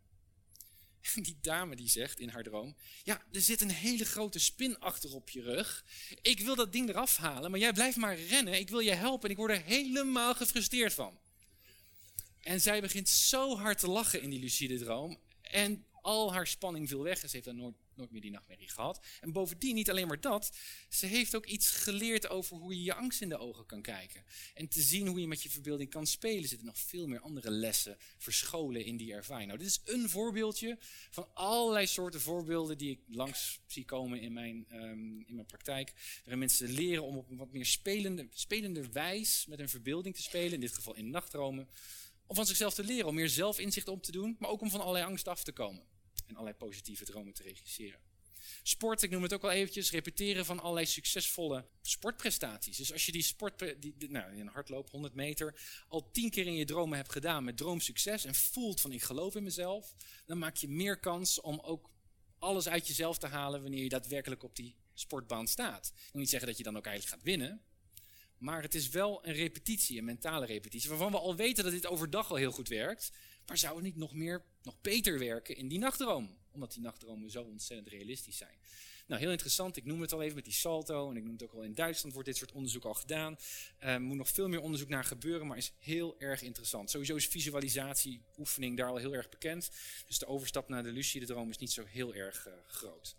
[1.16, 4.80] En die dame die zegt in haar droom, ja, er zit een hele grote spin
[4.80, 5.86] achter op je rug.
[6.22, 8.60] Ik wil dat ding eraf halen, maar jij blijft maar rennen.
[8.60, 11.20] Ik wil je helpen en ik word er helemaal gefrustreerd van.
[12.40, 15.20] En zij begint zo hard te lachen in die lucide droom.
[15.42, 17.20] En al haar spanning viel weg.
[17.20, 19.06] Ze heeft dan nooit nooit meer die nachtmerrie gehad.
[19.22, 20.58] En bovendien, niet alleen maar dat,
[20.90, 24.24] ze heeft ook iets geleerd over hoe je je angst in de ogen kan kijken.
[24.54, 26.50] En te zien hoe je met je verbeelding kan spelen.
[26.50, 29.48] Zitten nog veel meer andere lessen verscholen in die ervaring.
[29.48, 30.78] Nou, dit is een voorbeeldje
[31.10, 35.94] van allerlei soorten voorbeelden die ik langs zie komen in mijn, um, in mijn praktijk.
[36.20, 40.22] Waarin mensen leren om op een wat meer spelende, spelende wijs met hun verbeelding te
[40.22, 40.54] spelen.
[40.54, 41.70] In dit geval in nachtdromen.
[42.26, 44.82] Om van zichzelf te leren, om meer zelfinzicht op te doen, maar ook om van
[44.82, 45.91] allerlei angst af te komen
[46.28, 48.00] en allerlei positieve dromen te regisseren.
[48.64, 52.78] Sport, ik noem het ook al eventjes, repeteren van allerlei succesvolle sportprestaties.
[52.78, 56.46] Dus als je die sport, die, die, nou, een hardloop, 100 meter, al tien keer
[56.46, 59.96] in je dromen hebt gedaan met droomsucces en voelt van ik geloof in mezelf,
[60.26, 61.90] dan maak je meer kans om ook
[62.40, 65.92] alles uit jezelf te halen wanneer je daadwerkelijk op die sportbaan staat.
[65.96, 67.62] Ik wil niet zeggen dat je dan ook eigenlijk gaat winnen,
[68.38, 71.88] maar het is wel een repetitie, een mentale repetitie, waarvan we al weten dat dit
[71.88, 73.12] overdag al heel goed werkt.
[73.52, 76.38] Maar zou het niet nog meer, nog beter werken in die nachtdroom?
[76.52, 78.58] Omdat die nachtdromen zo ontzettend realistisch zijn.
[79.08, 79.78] Nou, heel interessant.
[79.78, 81.10] Ik noem het al even met die salto.
[81.10, 83.38] En ik noem het ook al in Duitsland wordt dit soort onderzoek al gedaan.
[83.78, 86.90] Er uh, moet nog veel meer onderzoek naar gebeuren, maar is heel erg interessant.
[86.90, 89.72] Sowieso is visualisatieoefening daar al heel erg bekend.
[90.08, 93.16] Dus de overstap naar de lucide droom is niet zo heel erg uh, groot.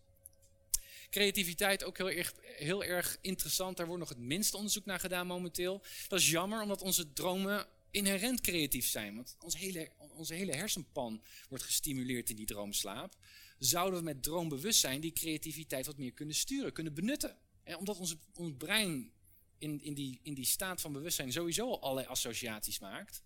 [1.11, 3.77] Creativiteit ook heel erg, heel erg interessant.
[3.77, 5.83] Daar wordt nog het minste onderzoek naar gedaan momenteel.
[6.09, 9.15] Dat is jammer, omdat onze dromen inherent creatief zijn.
[9.15, 13.15] Want ons hele, onze hele hersenpan wordt gestimuleerd in die droomslaap.
[13.59, 17.39] Zouden we met droombewustzijn die creativiteit wat meer kunnen sturen, kunnen benutten.
[17.63, 18.17] En omdat ons
[18.57, 19.13] brein
[19.59, 23.23] in, in, die, in die staat van bewustzijn sowieso al allerlei associaties maakt,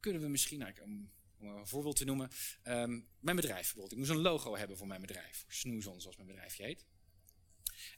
[0.00, 2.30] kunnen we misschien, nou, om, een voorbeeld te noemen,
[2.64, 3.92] um, mijn bedrijf bijvoorbeeld.
[3.92, 6.86] Ik moest een logo hebben voor mijn bedrijf, Snoezon zoals mijn bedrijfje heet.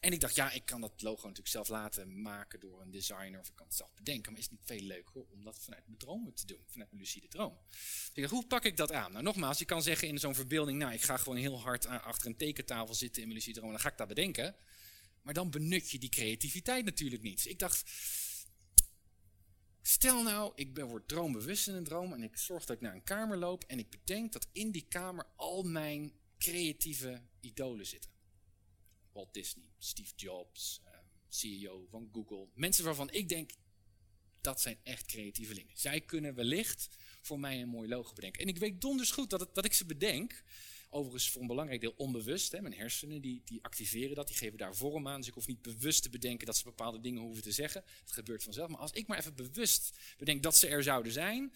[0.00, 3.40] En ik dacht, ja, ik kan dat logo natuurlijk zelf laten maken door een designer
[3.40, 4.32] of ik kan het zelf bedenken.
[4.32, 7.02] Maar is het niet veel leuker om dat vanuit mijn dromen te doen, vanuit mijn
[7.02, 7.58] lucide droom.
[7.68, 9.12] Dus ik dacht, hoe pak ik dat aan?
[9.12, 12.26] Nou, nogmaals, je kan zeggen in zo'n verbeelding, nou, ik ga gewoon heel hard achter
[12.26, 14.56] een tekentafel zitten in mijn lucide droom en dan ga ik dat bedenken.
[15.22, 17.36] Maar dan benut je die creativiteit natuurlijk niet.
[17.36, 17.90] Dus ik dacht,
[19.82, 22.94] stel nou, ik ben, word droombewust in een droom en ik zorg dat ik naar
[22.94, 28.09] een kamer loop en ik bedenk dat in die kamer al mijn creatieve idolen zitten.
[29.12, 30.90] Walt Disney, Steve Jobs, uh,
[31.28, 32.48] CEO van Google.
[32.54, 33.50] Mensen waarvan ik denk,
[34.40, 35.76] dat zijn echt creatievelingen.
[35.76, 36.88] Zij kunnen wellicht
[37.22, 38.42] voor mij een mooi logo bedenken.
[38.42, 40.42] En ik weet donders goed dat, dat ik ze bedenk.
[40.92, 42.52] Overigens voor een belangrijk deel onbewust.
[42.52, 42.60] Hè.
[42.60, 45.18] Mijn hersenen die, die activeren dat, die geven daar vorm aan.
[45.18, 47.84] Dus ik hoef niet bewust te bedenken dat ze bepaalde dingen hoeven te zeggen.
[48.00, 48.68] Het gebeurt vanzelf.
[48.68, 51.52] Maar als ik maar even bewust bedenk dat ze er zouden zijn,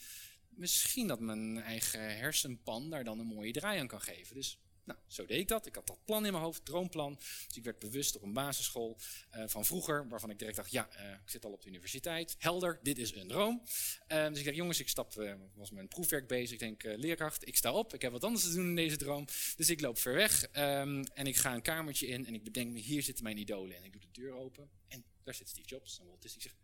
[0.48, 4.34] misschien dat mijn eigen hersenpan daar dan een mooie draai aan kan geven.
[4.34, 5.66] Dus nou, zo deed ik dat.
[5.66, 7.14] Ik had dat plan in mijn hoofd, droomplan.
[7.46, 8.98] Dus ik werd bewust op een basisschool
[9.34, 12.34] uh, van vroeger, waarvan ik direct dacht, ja, uh, ik zit al op de universiteit.
[12.38, 13.62] Helder, dit is een droom.
[14.08, 16.52] Uh, dus ik dacht, jongens, ik stap, was met proefwerk bezig.
[16.52, 17.94] Ik denk, leerkracht, ik sta op.
[17.94, 19.24] Ik heb wat anders te doen in deze droom.
[19.56, 22.72] Dus ik loop ver weg um, en ik ga een kamertje in en ik bedenk
[22.72, 23.76] me, hier zitten mijn idolen.
[23.76, 26.44] En ik doe de deur open en daar zit Steve Jobs en Walt Disney.
[26.44, 26.58] Ik zeg,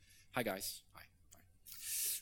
[0.45, 0.85] hi guys,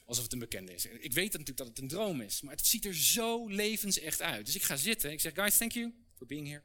[0.09, 0.87] alsof het een bekende is.
[0.87, 4.47] Ik weet natuurlijk dat het een droom is, maar het ziet er zo levensecht uit.
[4.47, 5.13] Dus ik ga zitten.
[5.13, 6.63] Ik zeg, guys, thank you for being here.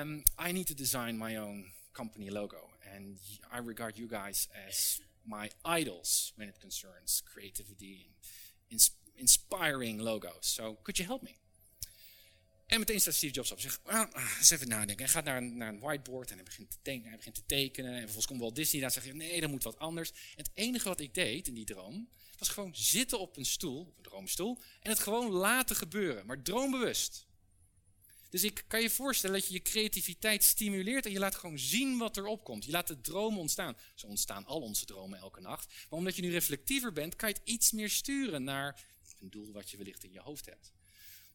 [0.00, 2.70] Um, I need to design my own company logo.
[2.96, 3.18] And
[3.52, 5.50] I regard you guys as my
[5.80, 8.06] idols when it concerns creativity
[8.70, 10.54] and inspiring logos.
[10.54, 11.39] So could you help me?
[12.70, 15.04] En meteen staat Steve Jobs op en zegt, ah, eens even nadenken.
[15.04, 17.46] Hij gaat naar een, naar een whiteboard en hij begint, te tekenen, hij begint te
[17.46, 17.90] tekenen.
[17.90, 20.12] En vervolgens komt wel Disney daar en zegt, nee, dat moet wat anders.
[20.34, 22.08] Het enige wat ik deed in die droom,
[22.38, 26.42] was gewoon zitten op een stoel, op een droomstoel, en het gewoon laten gebeuren, maar
[26.42, 27.26] droombewust.
[28.28, 31.98] Dus ik kan je voorstellen dat je je creativiteit stimuleert en je laat gewoon zien
[31.98, 32.64] wat erop komt.
[32.64, 33.76] Je laat de dromen ontstaan.
[33.94, 35.66] Zo ontstaan al onze dromen elke nacht.
[35.66, 38.84] Maar omdat je nu reflectiever bent, kan je het iets meer sturen naar
[39.18, 40.72] een doel wat je wellicht in je hoofd hebt.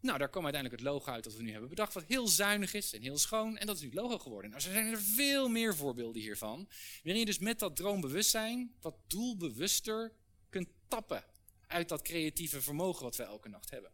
[0.06, 2.74] Nou, daar kwam uiteindelijk het logo uit dat we nu hebben bedacht, wat heel zuinig
[2.74, 3.58] is en heel schoon.
[3.58, 4.52] En dat is nu het logo geworden.
[4.52, 6.68] Nou, er zijn er veel meer voorbeelden hiervan.
[7.04, 10.14] Waarin je dus met dat droombewustzijn wat doelbewuster
[10.50, 11.24] kunt tappen
[11.68, 13.92] uit dat creatieve vermogen wat we elke nacht hebben.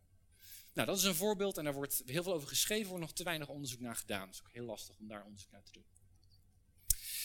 [0.73, 3.23] Nou, dat is een voorbeeld en daar wordt heel veel over geschreven, wordt nog te
[3.23, 4.27] weinig onderzoek naar gedaan.
[4.27, 5.85] Het is ook heel lastig om daar onderzoek naar te doen.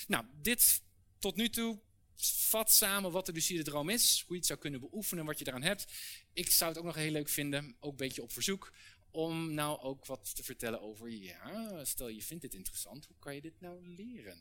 [0.07, 0.82] Nou, dit
[1.18, 1.80] tot nu toe
[2.24, 5.46] vat samen wat de lucide droom is, hoe je het zou kunnen beoefenen, wat je
[5.46, 5.92] eraan hebt.
[6.32, 8.72] Ik zou het ook nog heel leuk vinden, ook een beetje op verzoek,
[9.10, 13.34] om nou ook wat te vertellen over, ja, stel je vindt dit interessant, hoe kan
[13.34, 14.38] je dit nou leren?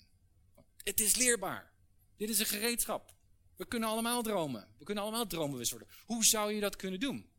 [0.84, 1.74] Het is leerbaar.
[2.18, 3.16] Dit is een gereedschap.
[3.56, 4.68] We kunnen allemaal dromen.
[4.78, 5.90] We kunnen allemaal droombewust worden.
[6.06, 7.30] Hoe zou je dat kunnen doen?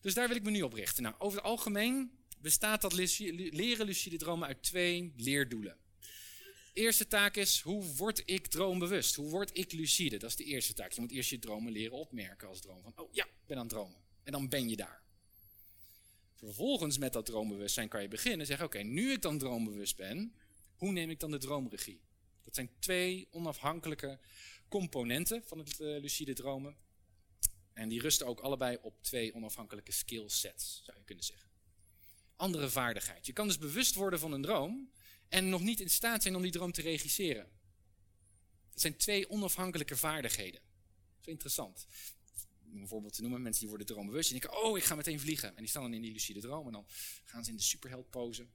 [0.00, 1.02] Dus daar wil ik me nu op richten.
[1.02, 5.78] Nou, over het algemeen bestaat dat leren lucide dromen uit twee leerdoelen.
[6.74, 9.14] Eerste taak is, hoe word ik droombewust?
[9.14, 10.16] Hoe word ik lucide?
[10.16, 10.92] Dat is de eerste taak.
[10.92, 12.82] Je moet eerst je dromen leren opmerken als droom.
[12.82, 14.00] Van, oh ja, ik ben aan het dromen.
[14.22, 15.02] En dan ben je daar.
[16.34, 18.46] Vervolgens met dat droombewustzijn kan je beginnen.
[18.46, 20.34] Zeggen, oké, nu ik dan droombewust ben,
[20.76, 22.00] hoe neem ik dan de droomregie?
[22.44, 24.18] Dat zijn twee onafhankelijke
[24.68, 26.76] componenten van het uh, lucide dromen.
[27.72, 31.48] En die rusten ook allebei op twee onafhankelijke skillsets, zou je kunnen zeggen.
[32.36, 33.26] Andere vaardigheid.
[33.26, 34.90] Je kan dus bewust worden van een droom,
[35.34, 37.48] en nog niet in staat zijn om die droom te regisseren.
[38.70, 40.60] Dat zijn twee onafhankelijke vaardigheden.
[40.60, 41.86] Dat is interessant.
[42.72, 44.30] Om een voorbeeld te noemen, mensen die worden droombewust.
[44.30, 45.48] Die denken, oh, ik ga meteen vliegen.
[45.48, 46.66] En die staan dan in die lucide droom.
[46.66, 46.86] En dan
[47.24, 48.46] gaan ze in de superheld pose.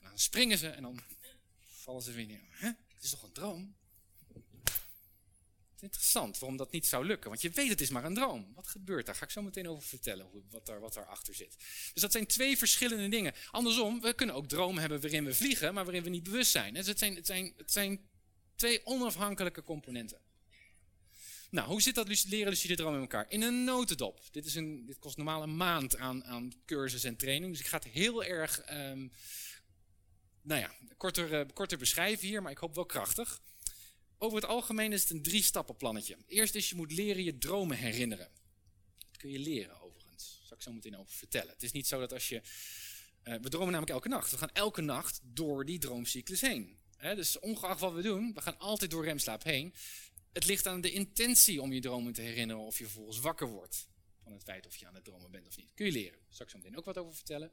[0.00, 1.00] dan springen ze en dan
[1.84, 2.42] vallen ze weer neer.
[2.94, 3.74] Het is toch een droom?
[5.84, 8.52] Interessant waarom dat niet zou lukken, want je weet het is maar een droom.
[8.54, 9.14] Wat gebeurt daar?
[9.14, 11.56] Ga ik zo meteen over vertellen, wat, daar, wat daarachter zit.
[11.92, 13.34] Dus dat zijn twee verschillende dingen.
[13.50, 16.74] Andersom, we kunnen ook dromen hebben waarin we vliegen, maar waarin we niet bewust zijn.
[16.74, 18.00] Dus het zijn, het zijn, het zijn
[18.56, 20.18] twee onafhankelijke componenten.
[21.50, 23.26] Nou, hoe zit dat leren lucide dromen in elkaar?
[23.28, 24.20] In een notendop.
[24.30, 27.50] Dit, is een, dit kost normaal een maand aan, aan cursus en training.
[27.50, 29.12] Dus ik ga het heel erg um,
[30.42, 33.40] nou ja, korter, uh, korter beschrijven hier, maar ik hoop wel krachtig.
[34.18, 36.16] Over het algemeen is het een drie-stappenplannetje.
[36.26, 38.28] Eerst is je moet leren je dromen herinneren.
[38.98, 40.36] Dat kun je leren overigens.
[40.38, 41.52] Daar zal ik zo meteen over vertellen.
[41.52, 42.42] Het is niet zo dat als je...
[43.24, 44.30] Uh, we dromen namelijk elke nacht.
[44.30, 46.78] We gaan elke nacht door die droomcyclus heen.
[46.96, 49.74] He, dus ongeacht wat we doen, we gaan altijd door remslaap heen.
[50.32, 53.88] Het ligt aan de intentie om je dromen te herinneren of je vervolgens wakker wordt
[54.24, 55.70] van het feit of je aan het dromen bent of niet.
[55.74, 56.18] Kun je leren.
[56.28, 57.52] Zal ik zo meteen ook wat over vertellen.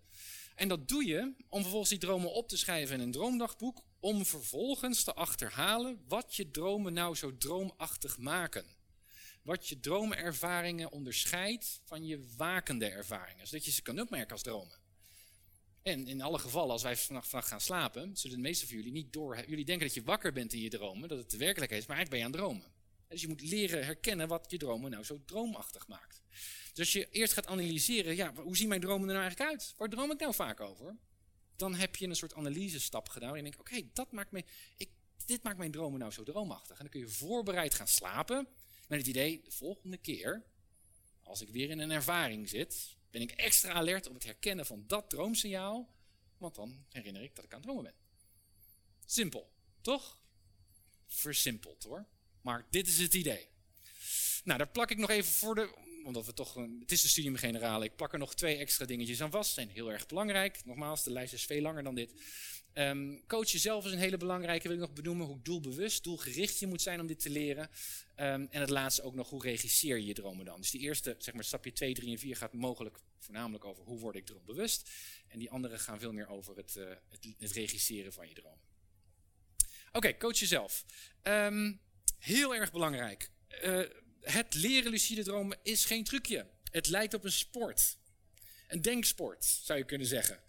[0.56, 4.26] En dat doe je om vervolgens die dromen op te schrijven in een droomdagboek, om
[4.26, 8.66] vervolgens te achterhalen wat je dromen nou zo droomachtig maken.
[9.42, 14.80] Wat je droomervaringen onderscheidt van je wakende ervaringen, zodat je ze kan opmerken als dromen.
[15.82, 18.92] En in alle gevallen, als wij vannacht, vannacht gaan slapen, zullen de meeste van jullie
[18.92, 19.44] niet door.
[19.48, 21.98] Jullie denken dat je wakker bent in je dromen, dat het de werkelijkheid is, maar
[21.98, 22.80] eigenlijk ben je aan het dromen.
[23.12, 26.22] Dus je moet leren herkennen wat je dromen nou zo droomachtig maakt.
[26.74, 29.74] Dus als je eerst gaat analyseren, ja, hoe zien mijn dromen er nou eigenlijk uit?
[29.78, 30.96] Waar droom ik nou vaak over?
[31.56, 33.30] Dan heb je een soort analysestap gedaan.
[33.30, 34.44] En je denkt, oké, dat maakt me,
[34.78, 34.90] ik,
[35.26, 36.78] dit maakt mijn dromen nou zo droomachtig.
[36.78, 38.48] En dan kun je voorbereid gaan slapen
[38.88, 40.44] met het idee, de volgende keer,
[41.24, 44.84] als ik weer in een ervaring zit, ben ik extra alert op het herkennen van
[44.88, 45.94] dat droomsignaal,
[46.38, 47.96] want dan herinner ik dat ik aan het dromen ben.
[49.06, 49.52] Simpel,
[49.82, 50.20] toch?
[51.08, 52.06] Versimpeld hoor.
[52.42, 53.48] Maar dit is het idee.
[54.44, 55.90] Nou, daar plak ik nog even voor de.
[56.04, 56.54] Omdat we toch.
[56.80, 57.86] Het is de studium generale.
[57.86, 59.54] Ik plak er nog twee extra dingetjes aan vast.
[59.54, 60.66] Zijn heel erg belangrijk.
[60.66, 62.14] Nogmaals, de lijst is veel langer dan dit.
[62.74, 64.68] Um, coach jezelf is een hele belangrijke.
[64.68, 67.64] Wil ik nog benoemen hoe doelbewust, doelgericht je moet zijn om dit te leren.
[67.64, 70.58] Um, en het laatste ook nog hoe regisseer je je dromen dan.
[70.58, 74.00] Dus die eerste, zeg maar, stapje 2, 3 en 4 gaat mogelijk voornamelijk over hoe
[74.00, 74.90] word ik droombewust.
[75.28, 78.60] En die andere gaan veel meer over het, uh, het, het regisseren van je droom.
[79.92, 80.86] Oké, coach jezelf.
[81.24, 81.80] Um,
[82.18, 83.30] heel erg belangrijk.
[83.64, 83.82] Uh,
[84.22, 86.48] het leren lucide dromen is geen trucje.
[86.72, 87.98] Het lijkt op een sport.
[88.68, 90.40] Een denksport, zou je kunnen zeggen.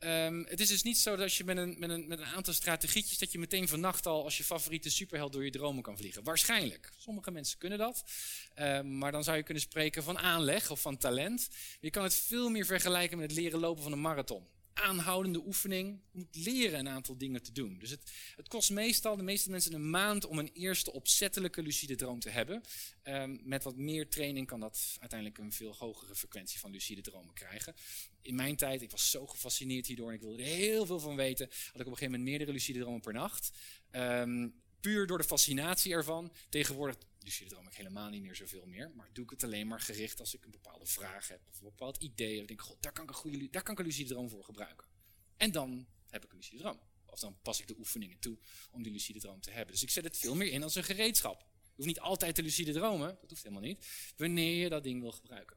[0.00, 2.54] Um, het is dus niet zo dat je met een, met, een, met een aantal
[2.54, 3.18] strategietjes...
[3.18, 6.22] dat je meteen vannacht al als je favoriete superheld door je dromen kan vliegen.
[6.22, 6.92] Waarschijnlijk.
[6.96, 8.04] Sommige mensen kunnen dat.
[8.58, 11.48] Um, maar dan zou je kunnen spreken van aanleg of van talent.
[11.80, 14.46] Je kan het veel meer vergelijken met het leren lopen van een marathon
[14.80, 16.00] aanhoudende oefening.
[16.10, 17.78] Moet leren een aantal dingen te doen.
[17.78, 21.94] Dus het, het, kost meestal de meeste mensen een maand om een eerste opzettelijke lucide
[21.94, 22.62] droom te hebben.
[23.04, 27.34] Um, met wat meer training kan dat uiteindelijk een veel hogere frequentie van lucide dromen
[27.34, 27.74] krijgen.
[28.22, 31.16] In mijn tijd, ik was zo gefascineerd hierdoor en ik wilde er heel veel van
[31.16, 33.50] weten, had ik op een gegeven moment meerdere lucide dromen per nacht.
[33.92, 36.32] Um, puur door de fascinatie ervan.
[36.48, 36.96] Tegenwoordig
[37.28, 38.90] lucide droom ik helemaal niet meer zoveel meer.
[38.94, 41.40] Maar doe ik het alleen maar gericht als ik een bepaalde vraag heb.
[41.48, 42.40] Of een bepaald idee.
[42.40, 44.86] Of denk, god, daar kan ik een, goede, ik lucide droom voor gebruiken.
[45.36, 46.80] En dan heb ik een lucide droom.
[47.06, 48.38] Of dan pas ik de oefeningen toe
[48.70, 49.72] om die lucide droom te hebben.
[49.72, 51.40] Dus ik zet het veel meer in als een gereedschap.
[51.40, 53.18] Je hoeft niet altijd te lucide dromen.
[53.20, 53.86] Dat hoeft helemaal niet.
[54.16, 55.56] Wanneer je dat ding wil gebruiken.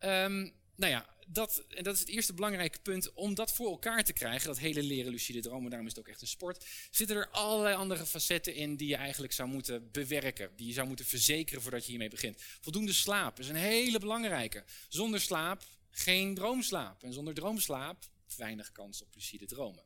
[0.00, 3.12] Um, nou ja, dat, en dat is het eerste belangrijke punt.
[3.12, 6.10] Om dat voor elkaar te krijgen, dat hele leren lucide dromen, daarom is het ook
[6.10, 6.66] echt een sport.
[6.90, 10.50] Zitten er allerlei andere facetten in die je eigenlijk zou moeten bewerken.
[10.56, 12.42] Die je zou moeten verzekeren voordat je hiermee begint.
[12.60, 14.64] Voldoende slaap is een hele belangrijke.
[14.88, 17.02] Zonder slaap geen droomslaap.
[17.02, 18.04] En zonder droomslaap
[18.36, 19.84] weinig kans op lucide dromen.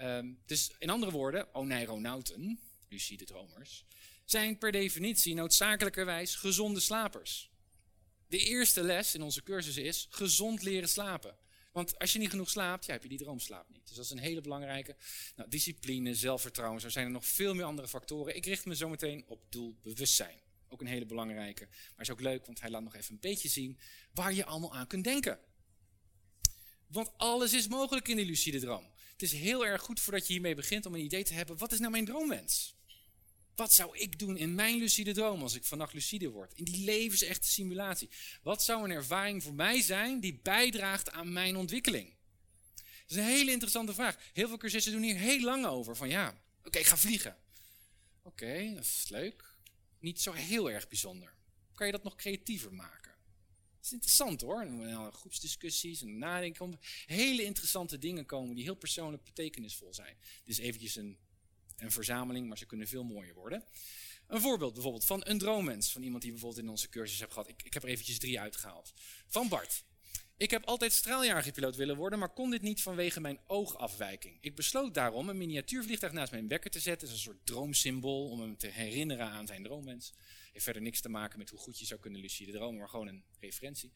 [0.00, 3.84] Um, dus in andere woorden, oneironauten, lucide dromers,
[4.24, 7.49] zijn per definitie noodzakelijkerwijs gezonde slapers.
[8.30, 11.36] De eerste les in onze cursus is gezond leren slapen.
[11.72, 13.86] Want als je niet genoeg slaapt, ja, heb je die droomslaap niet.
[13.86, 14.96] Dus dat is een hele belangrijke.
[15.36, 18.36] Nou, discipline, zelfvertrouwen, zo zijn er nog veel meer andere factoren.
[18.36, 20.40] Ik richt me zo meteen op doelbewustzijn.
[20.68, 21.68] Ook een hele belangrijke.
[21.70, 23.78] Maar is ook leuk, want hij laat nog even een beetje zien
[24.14, 25.38] waar je allemaal aan kunt denken.
[26.86, 28.90] Want alles is mogelijk in die lucide droom.
[29.12, 31.72] Het is heel erg goed voordat je hiermee begint om een idee te hebben, wat
[31.72, 32.74] is nou mijn droomwens?
[33.54, 36.52] Wat zou ik doen in mijn lucide droom als ik vannacht lucide word?
[36.54, 38.10] In die levensechte simulatie.
[38.42, 42.14] Wat zou een ervaring voor mij zijn die bijdraagt aan mijn ontwikkeling?
[42.74, 44.18] Dat is een hele interessante vraag.
[44.32, 45.96] Heel veel cursisten doen hier heel lang over.
[45.96, 47.36] Van ja, oké, ik ga vliegen.
[48.22, 49.54] Oké, dat is leuk.
[49.98, 51.34] Niet zo heel erg bijzonder.
[51.74, 53.12] Kan je dat nog creatiever maken?
[53.76, 54.66] Dat is interessant hoor.
[55.12, 56.78] Groepsdiscussies en nadenken.
[57.06, 60.16] Hele interessante dingen komen die heel persoonlijk betekenisvol zijn.
[60.44, 61.18] Is eventjes een
[61.82, 63.64] een verzameling, maar ze kunnen veel mooier worden.
[64.26, 67.48] Een voorbeeld bijvoorbeeld van een droommens, van iemand die bijvoorbeeld in onze cursus hebt gehad.
[67.48, 68.92] Ik, ik heb er eventjes drie uitgehaald.
[69.26, 69.84] Van Bart.
[70.36, 74.38] Ik heb altijd straaljagerpiloot willen worden, maar kon dit niet vanwege mijn oogafwijking.
[74.40, 77.08] Ik besloot daarom een miniatuurvliegtuig naast mijn wekker te zetten.
[77.08, 80.12] Dat is een soort droomsymbool om hem te herinneren aan zijn droomwens.
[80.52, 83.06] Heeft verder niks te maken met hoe goed je zou kunnen lucide dromen, maar gewoon
[83.06, 83.92] een referentie.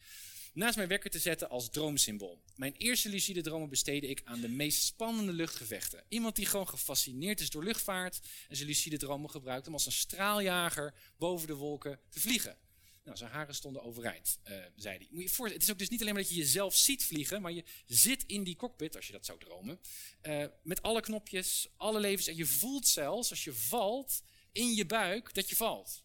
[0.54, 2.42] Naast mijn wekker te zetten als droomsymbool.
[2.56, 6.04] Mijn eerste lucide dromen besteedde ik aan de meest spannende luchtgevechten.
[6.08, 9.92] Iemand die gewoon gefascineerd is door luchtvaart en zijn lucide dromen gebruikt om als een
[9.92, 12.56] straaljager boven de wolken te vliegen.
[13.04, 15.08] Nou, zijn haren stonden overeind, uh, zei hij.
[15.10, 17.42] Moet je voor, het is ook dus niet alleen maar dat je jezelf ziet vliegen,
[17.42, 19.80] maar je zit in die cockpit, als je dat zou dromen,
[20.22, 22.26] uh, met alle knopjes, alle levens.
[22.26, 26.04] En je voelt zelfs, als je valt, in je buik dat je valt.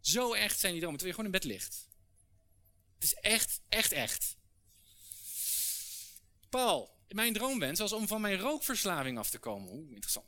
[0.00, 1.87] Zo echt zijn die dromen, terwijl je gewoon in bed ligt.
[2.98, 4.36] Het is echt, echt, echt.
[6.48, 9.72] Paul, mijn droomwens was om van mijn rookverslaving af te komen.
[9.72, 10.26] Oeh, interessant.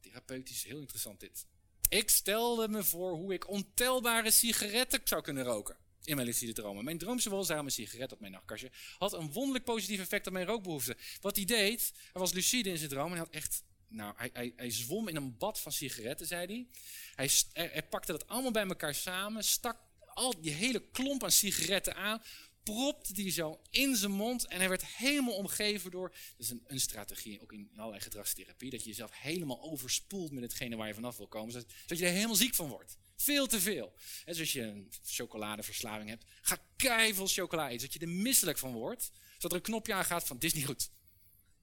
[0.00, 1.46] Therapeutisch, heel interessant dit.
[1.88, 5.76] Ik stelde me voor hoe ik ontelbare sigaretten zou kunnen roken.
[6.04, 6.84] In mijn lucide dromen.
[6.84, 6.98] Mijn
[7.28, 8.70] was daarom een sigaret op mijn nachtkastje.
[8.98, 10.96] Had een wonderlijk positief effect op mijn rookbehoefte.
[11.20, 14.30] Wat hij deed, hij was lucide in zijn droom en hij had echt nou, hij,
[14.32, 16.66] hij, hij, zwom in een bad van sigaretten, zei hij.
[17.14, 17.30] Hij,
[17.70, 19.78] hij pakte dat allemaal bij elkaar samen, stak
[20.16, 22.22] al die hele klomp aan sigaretten aan,
[22.62, 26.64] propte die zo in zijn mond en hij werd helemaal omgeven door, dat is een,
[26.66, 30.94] een strategie, ook in, allerlei gedragstherapie, dat je jezelf helemaal overspoelt met hetgene waar je
[30.94, 32.98] vanaf wil komen, zodat, je er helemaal ziek van wordt.
[33.16, 33.94] Veel te veel.
[34.24, 38.72] Dus als je een chocoladeverslaving hebt, ga keiveel chocolade eten, zodat je er misselijk van
[38.72, 40.90] wordt, zodat er een knopje aangaat van, dit is niet goed.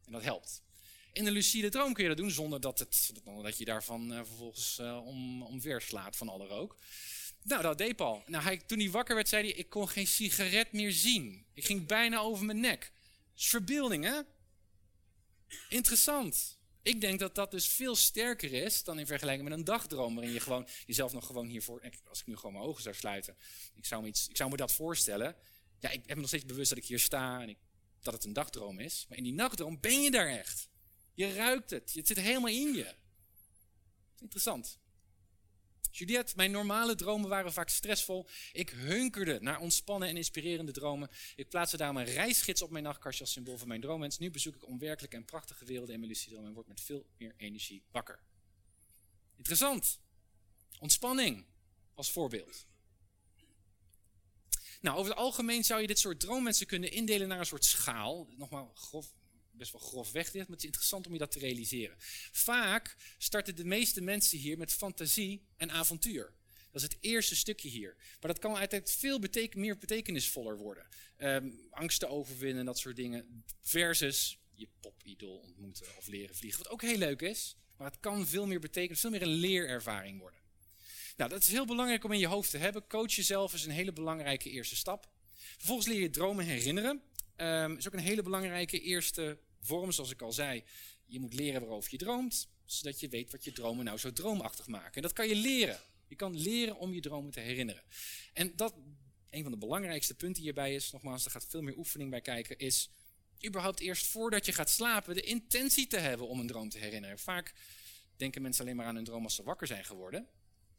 [0.05, 0.63] En dat helpt.
[1.13, 4.17] In een lucide droom kun je dat doen zonder dat, het, dat je daarvan uh,
[4.17, 6.77] vervolgens uh, om, omver slaat van alle rook.
[7.43, 8.23] Nou, dat deed Paul.
[8.25, 11.45] Nou, hij, toen hij wakker werd, zei hij, ik kon geen sigaret meer zien.
[11.53, 12.91] Ik ging bijna over mijn nek.
[13.31, 14.21] Dat is verbeelding, hè?
[15.69, 16.57] Interessant.
[16.81, 20.33] Ik denk dat dat dus veel sterker is dan in vergelijking met een dagdroom, waarin
[20.33, 21.91] je gewoon jezelf nog gewoon hiervoor.
[22.09, 23.37] Als ik nu gewoon mijn ogen zou sluiten,
[23.75, 25.35] ik zou me, iets, ik zou me dat voorstellen.
[25.79, 27.57] Ja, ik heb me nog steeds bewust dat ik hier sta en ik,
[28.01, 29.05] dat het een dagdroom is.
[29.09, 30.69] Maar in die nachtdroom ben je daar echt.
[31.13, 31.93] Je ruikt het.
[31.93, 32.95] Het zit helemaal in je.
[34.19, 34.79] Interessant.
[35.95, 38.27] Juliette, mijn normale dromen waren vaak stressvol.
[38.51, 41.09] Ik hunkerde naar ontspannen en inspirerende dromen.
[41.35, 44.17] Ik plaatste daarom een reisgids op mijn nachtkastje als symbool van mijn droomwens.
[44.17, 47.33] Nu bezoek ik onwerkelijke en prachtige werelden in mijn lucide en word met veel meer
[47.37, 48.19] energie wakker.
[49.35, 49.99] Interessant.
[50.79, 51.45] Ontspanning
[51.93, 52.65] als voorbeeld.
[54.81, 58.27] Nou, over het algemeen zou je dit soort droomwensen kunnen indelen naar een soort schaal.
[58.37, 59.13] Nogmaals, grof,
[59.53, 61.95] best wel grof weg dit, maar het is interessant om je dat te realiseren.
[62.31, 66.33] Vaak starten de meeste mensen hier met fantasie en avontuur.
[66.71, 67.95] Dat is het eerste stukje hier.
[67.97, 70.87] Maar dat kan altijd veel beteken, meer betekenisvoller worden.
[71.17, 73.43] Um, angsten overwinnen, dat soort dingen.
[73.61, 76.63] Versus je popidol ontmoeten of leren vliegen.
[76.63, 77.55] Wat ook heel leuk is.
[77.77, 80.39] Maar het kan veel meer betekenen, veel meer een leerervaring worden.
[81.17, 82.87] Nou, dat is heel belangrijk om in je hoofd te hebben.
[82.87, 85.09] Coach jezelf is een hele belangrijke eerste stap.
[85.35, 87.01] Vervolgens leer je dromen herinneren.
[87.43, 90.63] Um, is ook een hele belangrijke eerste vorm, zoals ik al zei.
[91.05, 94.67] Je moet leren waarover je droomt, zodat je weet wat je dromen nou zo droomachtig
[94.67, 94.93] maken.
[94.93, 95.79] En dat kan je leren.
[96.07, 97.83] Je kan leren om je dromen te herinneren.
[98.33, 98.75] En dat,
[99.29, 102.57] een van de belangrijkste punten hierbij is, nogmaals, er gaat veel meer oefening bij kijken,
[102.57, 102.89] is
[103.45, 107.19] überhaupt eerst voordat je gaat slapen de intentie te hebben om een droom te herinneren.
[107.19, 107.53] Vaak
[108.15, 110.27] denken mensen alleen maar aan hun droom als ze wakker zijn geworden.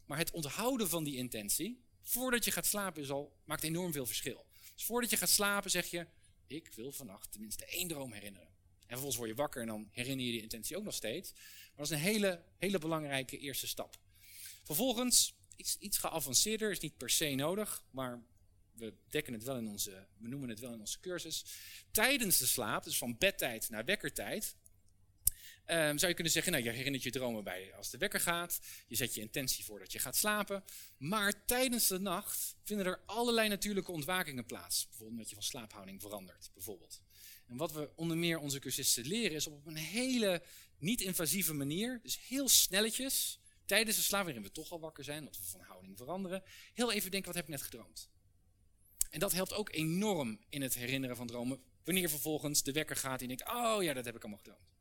[0.05, 4.05] Maar het onthouden van die intentie, voordat je gaat slapen, is al, maakt enorm veel
[4.05, 4.45] verschil.
[4.75, 6.07] Dus voordat je gaat slapen zeg je,
[6.47, 8.47] ik wil vannacht tenminste één droom herinneren.
[8.47, 11.31] En vervolgens word je wakker en dan herinner je die intentie ook nog steeds.
[11.31, 13.97] Maar dat is een hele, hele belangrijke eerste stap.
[14.63, 18.23] Vervolgens, iets, iets geavanceerder, is niet per se nodig, maar
[18.73, 21.45] we dekken het wel in onze, we noemen het wel in onze cursus.
[21.91, 24.55] Tijdens de slaap, dus van bedtijd naar wekkertijd,
[25.67, 28.59] Um, zou je kunnen zeggen, nou, je herinnert je dromen bij als de wekker gaat.
[28.87, 30.63] Je zet je intentie voor dat je gaat slapen.
[30.97, 34.87] Maar tijdens de nacht vinden er allerlei natuurlijke ontwakingen plaats.
[34.87, 37.01] Bijvoorbeeld dat je van slaaphouding verandert, bijvoorbeeld.
[37.47, 40.43] En wat we onder meer onze cursisten leren is op een hele
[40.77, 45.37] niet-invasieve manier, dus heel snelletjes, tijdens de slaap waarin we toch al wakker zijn, omdat
[45.37, 46.43] we van houding veranderen,
[46.73, 48.09] heel even denken, wat heb ik net gedroomd?
[49.09, 53.21] En dat helpt ook enorm in het herinneren van dromen, wanneer vervolgens de wekker gaat
[53.21, 54.74] en je denkt, oh ja, dat heb ik allemaal gedroomd.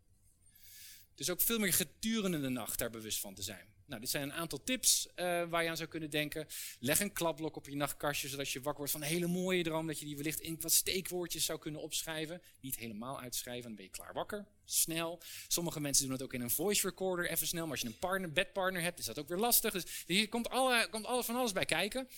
[1.15, 3.73] Dus ook veel meer gedurende de nacht daar bewust van te zijn.
[3.87, 5.15] Nou, dit zijn een aantal tips uh,
[5.49, 6.47] waar je aan zou kunnen denken.
[6.79, 9.87] Leg een klapblok op je nachtkastje, zodat je wakker wordt van een hele mooie droom,
[9.87, 12.43] dat je die wellicht in wat steekwoordjes zou kunnen opschrijven.
[12.61, 14.47] Niet helemaal uitschrijven, dan ben je klaar wakker.
[14.65, 15.23] Snel.
[15.49, 17.63] Sommige mensen doen het ook in een voice recorder even snel.
[17.63, 19.73] Maar als je een partner, bedpartner hebt, is dat ook weer lastig.
[19.73, 22.09] Dus hier komt, alle, komt alles van alles bij kijken.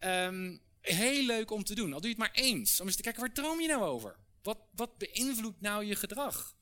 [0.00, 1.92] Um, heel leuk om te doen.
[1.92, 2.80] Al doe je het maar eens.
[2.80, 4.16] Om eens te kijken, waar droom je nou over?
[4.42, 6.54] Wat, wat beïnvloedt nou je gedrag?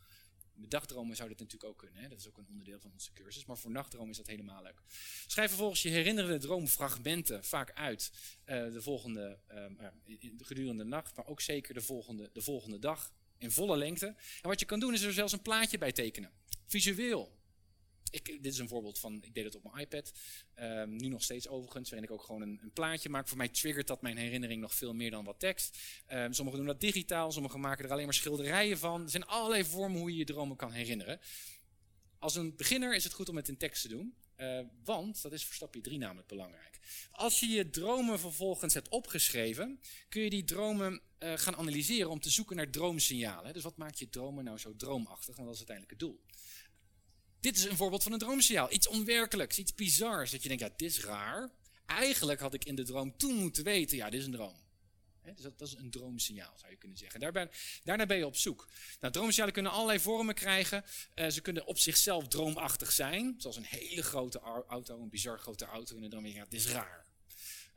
[0.60, 2.02] De dagdromen zou dat natuurlijk ook kunnen.
[2.02, 2.08] Hè?
[2.08, 3.44] Dat is ook een onderdeel van onze cursus.
[3.44, 4.82] Maar voor nachtdromen is dat helemaal leuk.
[5.26, 8.12] Schrijf vervolgens je herinnerende droomfragmenten vaak uit.
[8.46, 9.86] Uh, de volgende, uh,
[10.38, 14.06] gedurende de nacht, maar ook zeker de volgende, de volgende dag in volle lengte.
[14.42, 16.30] En wat je kan doen is er zelfs een plaatje bij tekenen.
[16.66, 17.39] Visueel.
[18.10, 20.12] Ik, dit is een voorbeeld van, ik deed het op mijn iPad.
[20.60, 23.28] Um, nu nog steeds overigens, waarin ik ook gewoon een, een, plaatje maak.
[23.28, 25.78] Voor mij triggert dat mijn herinnering nog veel meer dan wat tekst.
[26.12, 29.02] Um, sommigen doen dat digitaal, sommigen maken er alleen maar schilderijen van.
[29.02, 31.20] Er zijn allerlei vormen hoe je je dromen kan herinneren.
[32.18, 34.14] Als een beginner is het goed om het in tekst te doen.
[34.36, 36.78] Uh, want, dat is voor stapje 3 namelijk belangrijk.
[37.10, 42.20] Als je je dromen vervolgens hebt opgeschreven, kun je die dromen uh, gaan analyseren om
[42.20, 43.52] te zoeken naar droomsignalen.
[43.52, 45.36] Dus wat maakt je dromen nou zo droomachtig?
[45.36, 46.20] Want dat is uiteindelijk het doel.
[47.40, 48.72] Dit is een voorbeeld van een droomsignaal.
[48.72, 50.30] Iets onwerkelijks, iets bizars.
[50.30, 51.50] Dat je denkt, ja, dit is raar.
[51.86, 54.56] Eigenlijk had ik in de droom toen moeten weten, ja, dit is een droom.
[55.22, 57.20] dus dat, is een droomsignaal, zou je kunnen zeggen.
[57.84, 58.68] Daarna ben je op zoek.
[59.00, 60.84] Nou, droomsignalen kunnen allerlei vormen krijgen.
[61.14, 63.34] Uh, ze kunnen op zichzelf droomachtig zijn.
[63.38, 64.38] Zoals een hele grote
[64.68, 66.00] auto, een bizar grote auto.
[66.00, 67.04] Dan denk je, ja, dit is raar.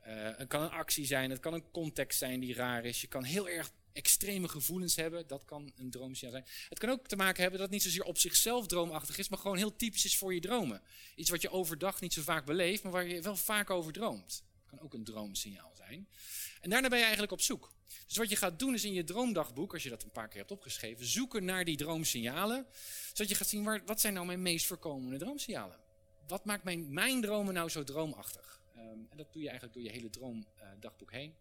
[0.08, 3.02] Uh, het kan een actie zijn, het kan een context zijn die raar is.
[3.02, 5.28] Je kan heel erg extreme gevoelens hebben.
[5.28, 6.46] Dat kan een droomsignaal zijn.
[6.70, 9.40] Het kan ook te maken hebben dat het niet zozeer op zichzelf droomachtig is, maar
[9.40, 10.82] gewoon heel typisch is voor je dromen.
[11.16, 14.44] Iets wat je overdag niet zo vaak beleeft, maar waar je wel vaak over droomt.
[14.60, 16.08] Dat kan ook een droomsignaal zijn.
[16.62, 17.74] En daarna ben je eigenlijk op zoek.
[18.08, 20.40] Dus wat je gaat doen is in je droomdagboek, als je dat een paar keer
[20.40, 22.68] hebt opgeschreven, zoeken naar die droomsignalen.
[23.08, 25.80] Zodat je gaat zien, waar, wat zijn nou mijn meest voorkomende droomsignalen?
[26.28, 28.62] Wat maakt mijn, mijn dromen nou zo droomachtig?
[28.76, 31.36] Um, en dat doe je eigenlijk door je hele droomdagboek heen.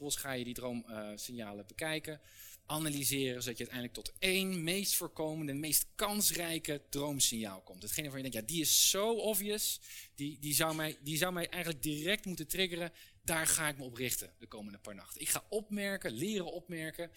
[0.00, 2.20] Vervolgens ga je die droomsignalen uh, bekijken,
[2.66, 7.82] analyseren, zodat je uiteindelijk tot één meest voorkomende, meest kansrijke droomsignaal komt.
[7.82, 9.80] Hetgene waarvan je denkt, ja, die is zo obvious,
[10.14, 12.92] die, die, zou mij, die zou mij eigenlijk direct moeten triggeren.
[13.22, 15.20] Daar ga ik me op richten de komende paar nachten.
[15.20, 17.10] Ik ga opmerken, leren opmerken,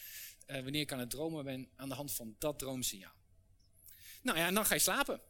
[0.47, 3.15] uh, wanneer ik aan het dromen ben, aan de hand van dat droomsignaal.
[4.21, 5.21] Nou ja, en dan ga je slapen.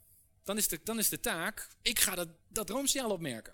[0.44, 3.54] Dan is de, dan is de taak, ik ga dat, dat droomsignaal opmerken.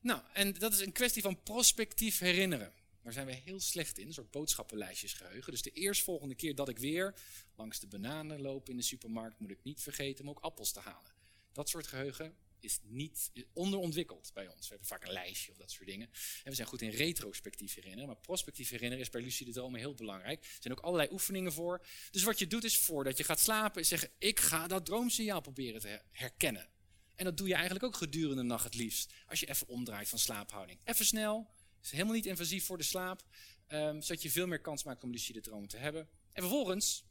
[0.00, 2.80] Nou, en dat is een kwestie van prospectief herinneren.
[3.02, 5.52] Daar zijn we heel slecht in, een soort boodschappenlijstjes geheugen.
[5.52, 7.14] Dus de eerstvolgende keer dat ik weer
[7.56, 10.80] langs de bananen loop in de supermarkt, moet ik niet vergeten om ook appels te
[10.80, 11.10] halen.
[11.52, 14.60] Dat soort geheugen is niet onderontwikkeld bij ons.
[14.60, 16.10] We hebben vaak een lijstje of dat soort dingen.
[16.44, 19.94] En we zijn goed in retrospectief herinneren, maar prospectief herinneren is bij lucide dromen heel
[19.94, 20.42] belangrijk.
[20.42, 21.86] Er zijn ook allerlei oefeningen voor.
[22.10, 25.80] Dus wat je doet is voordat je gaat slapen, zeggen: ik ga dat droomsignaal proberen
[25.80, 26.68] te herkennen.
[27.14, 29.12] En dat doe je eigenlijk ook gedurende de nacht het liefst.
[29.26, 30.78] Als je even omdraait van slaaphouding.
[30.84, 31.50] Even snel,
[31.84, 33.22] is helemaal niet invasief voor de slaap,
[33.68, 36.08] um, zodat je veel meer kans maakt om lucide dromen te hebben.
[36.32, 37.04] En vervolgens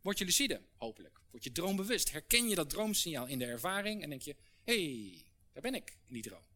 [0.00, 1.20] word je lucide, hopelijk.
[1.30, 2.10] Word je droombewust.
[2.10, 6.14] Herken je dat droomsignaal in de ervaring en denk je, hey, daar ben ik in
[6.14, 6.46] die droom.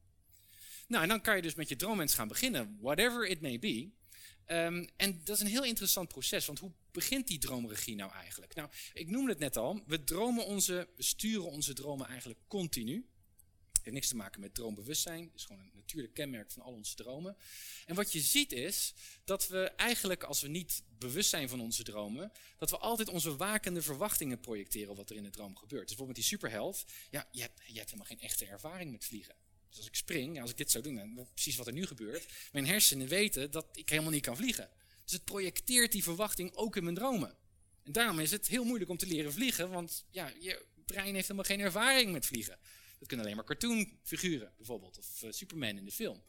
[0.86, 3.90] Nou, en dan kan je dus met je droommens gaan beginnen, whatever it may be.
[4.46, 8.54] Um, en dat is een heel interessant proces, want hoe begint die droomregie nou eigenlijk?
[8.54, 13.06] Nou, ik noemde het net al, we dromen onze, we sturen onze dromen eigenlijk continu
[13.84, 15.24] heeft niks te maken met droombewustzijn.
[15.24, 17.36] Het is gewoon een natuurlijk kenmerk van al onze dromen.
[17.86, 21.82] En wat je ziet is dat we eigenlijk, als we niet bewust zijn van onze
[21.82, 25.88] dromen, dat we altijd onze wakende verwachtingen projecteren wat er in de droom gebeurt.
[25.88, 29.34] Dus bijvoorbeeld die superheld, ja, je hebt, je hebt helemaal geen echte ervaring met vliegen.
[29.68, 32.26] Dus als ik spring, als ik dit zou doen, dan precies wat er nu gebeurt.
[32.52, 34.70] Mijn hersenen weten dat ik helemaal niet kan vliegen.
[35.04, 37.36] Dus het projecteert die verwachting ook in mijn dromen.
[37.82, 41.26] En daarom is het heel moeilijk om te leren vliegen, want ja, je brein heeft
[41.28, 42.58] helemaal geen ervaring met vliegen.
[43.02, 46.22] Dat kunnen alleen maar cartoonfiguren bijvoorbeeld, of uh, Superman in de film.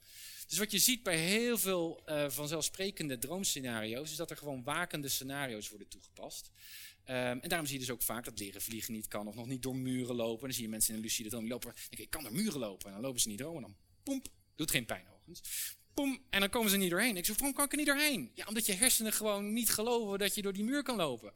[0.47, 5.07] Dus wat je ziet bij heel veel uh, vanzelfsprekende droomscenario's, is dat er gewoon wakende
[5.07, 6.51] scenario's worden toegepast.
[7.05, 9.47] Um, en daarom zie je dus ook vaak dat leren vliegen niet kan, of nog
[9.47, 10.39] niet door muren lopen.
[10.39, 12.59] En dan zie je mensen in een lucide droom lopen, denk ik kan door muren
[12.59, 12.87] lopen.
[12.87, 15.41] En dan lopen ze niet door en dan poemp, doet geen pijn overigens.
[15.93, 17.17] Poem, en dan komen ze niet doorheen.
[17.17, 18.31] Ik zeg, waarom kan ik er niet doorheen?
[18.33, 21.33] Ja, omdat je hersenen gewoon niet geloven dat je door die muur kan lopen.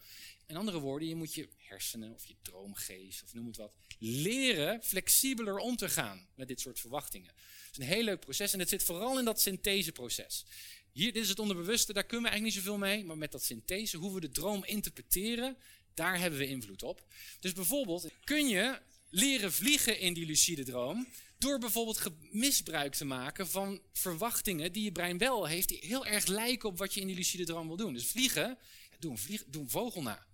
[0.47, 4.83] In andere woorden, je moet je hersenen of je droomgeest of noem het wat, leren
[4.83, 7.33] flexibeler om te gaan met dit soort verwachtingen.
[7.65, 10.45] Het is een heel leuk proces en het zit vooral in dat syntheseproces.
[10.91, 13.43] Hier, dit is het onderbewuste, daar kunnen we eigenlijk niet zoveel mee, maar met dat
[13.43, 15.57] synthese, hoe we de droom interpreteren,
[15.93, 17.05] daar hebben we invloed op.
[17.39, 18.79] Dus bijvoorbeeld, kun je
[19.09, 21.07] leren vliegen in die lucide droom
[21.37, 26.25] door bijvoorbeeld misbruik te maken van verwachtingen die je brein wel heeft, die heel erg
[26.25, 27.93] lijken op wat je in die lucide droom wil doen.
[27.93, 28.57] Dus vliegen,
[28.99, 30.25] doe een, vlieg, doe een vogel na.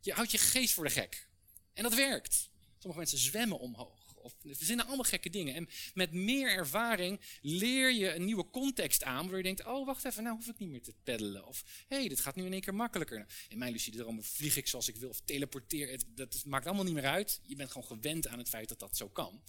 [0.00, 1.28] Je houdt je geest voor de gek.
[1.74, 2.50] En dat werkt.
[2.78, 3.98] Sommige mensen zwemmen omhoog.
[4.22, 5.54] Of verzinnen allemaal gekke dingen.
[5.54, 9.28] En met meer ervaring leer je een nieuwe context aan.
[9.28, 11.46] Waar je denkt, oh wacht even, nou hoef ik niet meer te peddelen.
[11.46, 13.26] Of hé, hey, dit gaat nu in één keer makkelijker.
[13.48, 15.08] In mijn lucide droom vlieg ik zoals ik wil.
[15.08, 16.00] Of teleporteer.
[16.14, 17.40] Dat maakt allemaal niet meer uit.
[17.42, 19.42] Je bent gewoon gewend aan het feit dat dat zo kan.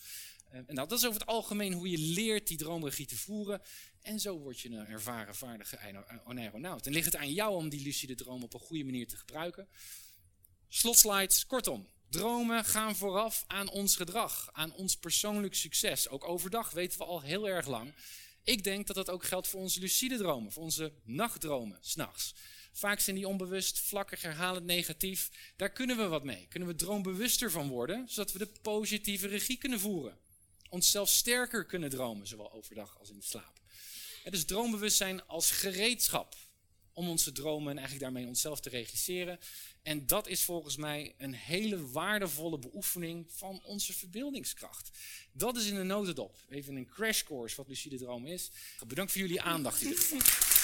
[0.52, 3.62] Eh, en nou, dat is over het algemeen hoe je leert die droomregie te voeren.
[4.02, 5.78] En zo word je een ervaren, vaardige
[6.26, 6.86] aeronaut.
[6.86, 9.68] En ligt het aan jou om die lucide droom op een goede manier te gebruiken.
[10.68, 11.88] Slotslides, kortom.
[12.10, 16.10] Dromen gaan vooraf aan ons gedrag, aan ons persoonlijk succes.
[16.10, 17.94] Ook overdag weten we al heel erg lang.
[18.44, 22.36] Ik denk dat dat ook geldt voor onze lucide dromen, voor onze nachtdromen, s'nachts.
[22.72, 25.30] Vaak zijn die onbewust, vlakkig, herhalend negatief.
[25.56, 26.48] Daar kunnen we wat mee.
[26.50, 30.18] Kunnen we droombewuster van worden, zodat we de positieve regie kunnen voeren.
[30.72, 33.60] Onszelf sterker kunnen dromen, zowel overdag als in slaap.
[34.24, 36.36] Het is droombewustzijn als gereedschap
[36.94, 39.40] om onze dromen en eigenlijk daarmee onszelf te regisseren.
[39.84, 44.90] En dat is volgens mij een hele waardevolle beoefening van onze verbeeldingskracht.
[45.32, 46.38] Dat is in de notendop.
[46.50, 48.52] Even een crash course wat lucide droom is.
[48.88, 50.61] Bedankt voor jullie aandacht in ieder geval.